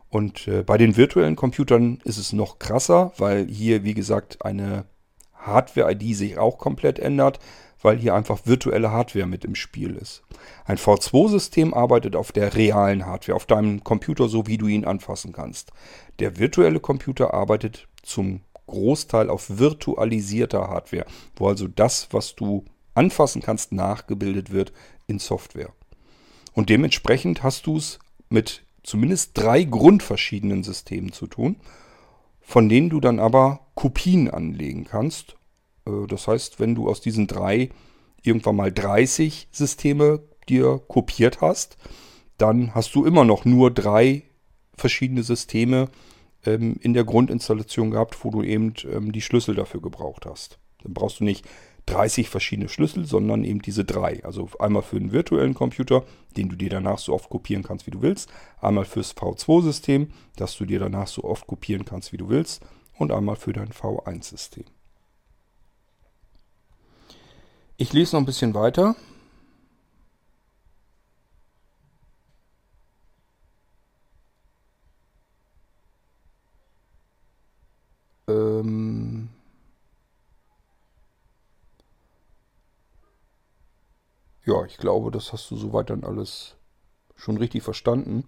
Und 0.10 0.48
äh, 0.48 0.64
bei 0.64 0.78
den 0.78 0.96
virtuellen 0.96 1.36
Computern 1.36 2.00
ist 2.04 2.18
es 2.18 2.34
noch 2.34 2.60
krasser, 2.60 3.14
weil 3.18 3.48
hier, 3.48 3.84
wie 3.84 3.96
gesagt, 3.96 4.46
eine 4.46 4.86
Hardware-ID 5.34 6.16
sich 6.16 6.38
auch 6.38 6.58
komplett 6.58 7.00
ändert, 7.00 7.40
weil 7.82 7.98
hier 7.98 8.16
einfach 8.16 8.42
virtuelle 8.46 8.92
Hardware 8.92 9.26
mit 9.26 9.44
im 9.44 9.56
Spiel 9.56 9.96
ist. 9.96 10.24
Ein 10.66 10.78
V2-System 10.78 11.74
arbeitet 11.74 12.16
auf 12.16 12.32
der 12.32 12.56
realen 12.56 13.06
Hardware, 13.06 13.36
auf 13.36 13.46
deinem 13.46 13.84
Computer, 13.84 14.30
so 14.30 14.48
wie 14.48 14.58
du 14.58 14.68
ihn 14.68 14.86
anfassen 14.86 15.34
kannst. 15.34 15.72
Der 16.20 16.38
virtuelle 16.38 16.80
Computer 16.80 17.34
arbeitet 17.34 17.88
zum 18.04 18.42
Großteil 18.68 19.30
auf 19.30 19.58
virtualisierter 19.58 20.70
Hardware, 20.70 21.06
wo 21.36 21.50
also 21.50 21.68
das, 21.68 22.08
was 22.12 22.36
du 22.36 22.64
anfassen 22.96 23.42
kannst, 23.42 23.72
nachgebildet 23.72 24.52
wird 24.52 24.72
in 25.08 25.20
Software. 25.20 25.74
Und 26.54 26.70
dementsprechend 26.70 27.44
hast 27.44 27.66
du 27.66 27.78
es 27.78 28.00
mit 28.34 28.64
zumindest 28.84 29.38
drei 29.38 29.64
grundverschiedenen 29.64 30.64
Systemen 30.64 31.14
zu 31.14 31.28
tun, 31.28 31.56
von 32.42 32.68
denen 32.68 32.90
du 32.90 33.00
dann 33.00 33.20
aber 33.20 33.68
Kopien 33.76 34.30
anlegen 34.30 34.84
kannst. 34.84 35.38
Äh, 35.86 36.08
das 36.08 36.28
heißt, 36.28 36.60
wenn 36.60 36.76
du 36.76 36.90
aus 36.90 37.00
diesen 37.00 37.28
drei 37.28 37.70
irgendwann 38.22 38.58
mal 38.58 38.72
30 38.72 39.48
Systeme 39.52 40.22
dir 40.50 40.82
kopiert 40.88 41.40
hast, 41.42 41.78
dann 42.38 42.76
hast 42.76 42.96
du 42.96 43.06
immer 43.06 43.24
noch 43.24 43.46
nur 43.46 43.72
drei 43.72 44.24
verschiedene 44.76 45.24
Systeme 45.24 45.90
ähm, 46.46 46.78
in 46.82 46.94
der 46.94 47.06
Grundinstallation 47.06 47.92
gehabt, 47.92 48.26
wo 48.26 48.32
du 48.32 48.42
eben 48.42 48.74
ähm, 48.92 49.12
die 49.12 49.22
Schlüssel 49.22 49.56
dafür 49.56 49.82
gebraucht 49.82 50.26
hast. 50.26 50.60
Dann 50.84 50.94
brauchst 50.94 51.20
du 51.20 51.24
nicht 51.24 51.46
30 51.86 52.30
verschiedene 52.30 52.70
Schlüssel, 52.70 53.06
sondern 53.06 53.44
eben 53.44 53.62
diese 53.62 53.84
drei. 53.84 54.24
Also 54.24 54.50
einmal 54.60 54.84
für 54.84 54.98
einen 54.98 55.12
virtuellen 55.12 55.54
Computer, 55.54 56.04
den 56.38 56.50
du 56.50 56.56
dir 56.56 56.70
danach 56.70 56.98
so 56.98 57.14
oft 57.14 57.30
kopieren 57.30 57.64
kannst, 57.64 57.88
wie 57.88 57.92
du 57.92 58.02
willst. 58.02 58.32
Einmal 58.62 58.86
fürs 58.86 59.16
V2-System, 59.16 60.12
das 60.36 60.56
du 60.56 60.66
dir 60.66 60.80
danach 60.80 61.08
so 61.08 61.24
oft 61.24 61.46
kopieren 61.48 61.86
kannst, 61.86 62.14
wie 62.14 62.18
du 62.18 62.30
willst. 62.30 62.64
Und 62.98 63.12
einmal 63.12 63.36
für 63.36 63.54
dein 63.54 63.70
V1-System. 63.70 64.66
Ich 67.78 67.92
lese 67.92 68.16
noch 68.16 68.22
ein 68.22 68.26
bisschen 68.26 68.54
weiter. 68.54 68.96
Ähm 78.28 79.03
Ja, 84.46 84.66
ich 84.66 84.78
glaube, 84.78 85.12
das 85.12 85.32
hast 85.32 85.50
du 85.52 85.56
soweit 85.56 85.90
dann 85.90 86.04
alles 86.04 86.56
schon 87.16 87.38
richtig 87.38 87.64
verstanden 87.64 88.26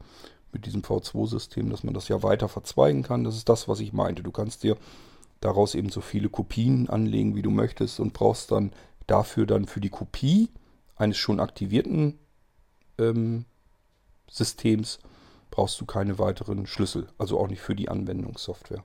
mit 0.51 0.65
diesem 0.65 0.81
V2-System, 0.81 1.69
dass 1.69 1.83
man 1.83 1.93
das 1.93 2.07
ja 2.07 2.23
weiter 2.23 2.47
verzweigen 2.47 3.03
kann. 3.03 3.25
Das 3.25 3.35
ist 3.35 3.49
das, 3.49 3.67
was 3.67 3.81
ich 3.81 3.91
meinte. 3.91 4.23
Du 4.23 4.31
kannst 4.31 4.63
dir 4.63 4.77
daraus 5.41 5.75
eben 5.75 5.89
so 5.89 5.99
viele 5.99 6.29
Kopien 6.29 6.89
anlegen, 6.89 7.35
wie 7.35 7.41
du 7.41 7.51
möchtest 7.51 7.99
und 7.99 8.13
brauchst 8.13 8.51
dann 8.51 8.71
dafür 9.07 9.45
dann 9.45 9.65
für 9.65 9.81
die 9.81 9.89
Kopie 9.89 10.49
eines 10.95 11.17
schon 11.17 11.41
aktivierten 11.41 12.17
ähm, 12.97 13.45
Systems 14.29 14.99
brauchst 15.51 15.79
du 15.79 15.85
keine 15.85 16.19
weiteren 16.19 16.67
Schlüssel, 16.67 17.07
also 17.17 17.39
auch 17.39 17.47
nicht 17.47 17.61
für 17.61 17.75
die 17.75 17.89
Anwendungssoftware. 17.89 18.83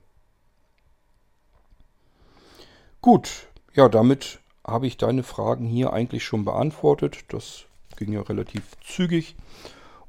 Gut, 3.00 3.48
ja, 3.74 3.88
damit 3.88 4.39
habe 4.66 4.86
ich 4.86 4.96
deine 4.96 5.22
Fragen 5.22 5.66
hier 5.66 5.92
eigentlich 5.92 6.24
schon 6.24 6.44
beantwortet. 6.44 7.24
Das 7.28 7.64
ging 7.96 8.12
ja 8.12 8.22
relativ 8.22 8.62
zügig. 8.84 9.36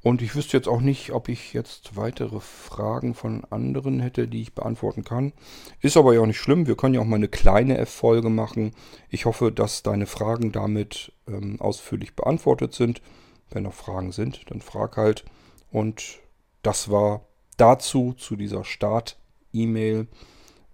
Und 0.04 0.24
ich 0.24 0.36
wüsste 0.36 0.58
jetzt 0.58 0.68
auch 0.68 0.82
nicht, 0.82 1.12
ob 1.12 1.30
ich 1.30 1.54
jetzt 1.54 1.96
weitere 1.96 2.40
Fragen 2.40 3.14
von 3.14 3.44
anderen 3.52 4.00
hätte, 4.00 4.28
die 4.28 4.42
ich 4.42 4.56
beantworten 4.56 5.04
kann. 5.04 5.32
Ist 5.80 5.96
aber 5.96 6.14
ja 6.14 6.22
auch 6.22 6.26
nicht 6.26 6.40
schlimm. 6.40 6.66
Wir 6.66 6.76
können 6.76 6.96
ja 6.96 7.02
auch 7.02 7.06
mal 7.06 7.18
eine 7.18 7.28
kleine 7.28 7.78
F-Folge 7.78 8.30
machen. 8.30 8.74
Ich 9.10 9.26
hoffe, 9.26 9.52
dass 9.52 9.84
deine 9.84 10.08
Fragen 10.08 10.52
damit 10.52 11.12
ähm, 11.28 11.62
ausführlich 11.62 12.16
beantwortet 12.16 12.74
sind. 12.74 13.02
Wenn 13.52 13.64
noch 13.64 13.74
Fragen 13.74 14.12
sind, 14.12 14.50
dann 14.50 14.62
frag 14.62 14.98
halt. 14.98 15.24
Und 15.72 16.20
das 16.64 16.90
war 16.90 17.22
dazu, 17.58 18.14
zu 18.14 18.36
dieser 18.36 18.64
Start-E-Mail, 18.64 20.08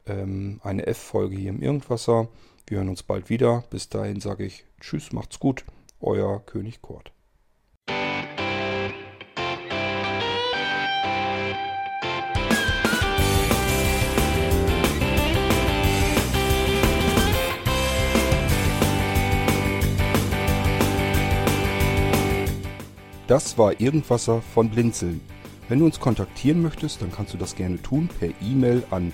ähm, 0.05 0.61
eine 0.63 0.87
F-Folge 0.87 1.35
hier 1.35 1.49
im 1.49 1.61
Irgendwasser. 1.61 2.29
Wir 2.69 2.79
hören 2.79 2.89
uns 2.89 3.01
bald 3.01 3.29
wieder. 3.29 3.63
Bis 3.69 3.87
dahin 3.87 4.19
sage 4.19 4.43
ich 4.43 4.65
Tschüss, 4.81 5.13
macht's 5.13 5.39
gut. 5.39 5.63
Euer 6.01 6.45
König 6.45 6.81
Kurt. 6.81 7.13
Das 23.27 23.57
war 23.57 23.79
Irgendwasser 23.79 24.41
von 24.41 24.69
Blinzeln. 24.69 25.21
Wenn 25.69 25.79
du 25.79 25.85
uns 25.85 26.01
kontaktieren 26.01 26.61
möchtest, 26.61 27.01
dann 27.01 27.13
kannst 27.13 27.33
du 27.33 27.37
das 27.37 27.55
gerne 27.55 27.81
tun 27.81 28.09
per 28.19 28.29
E-Mail 28.41 28.83
an 28.89 29.13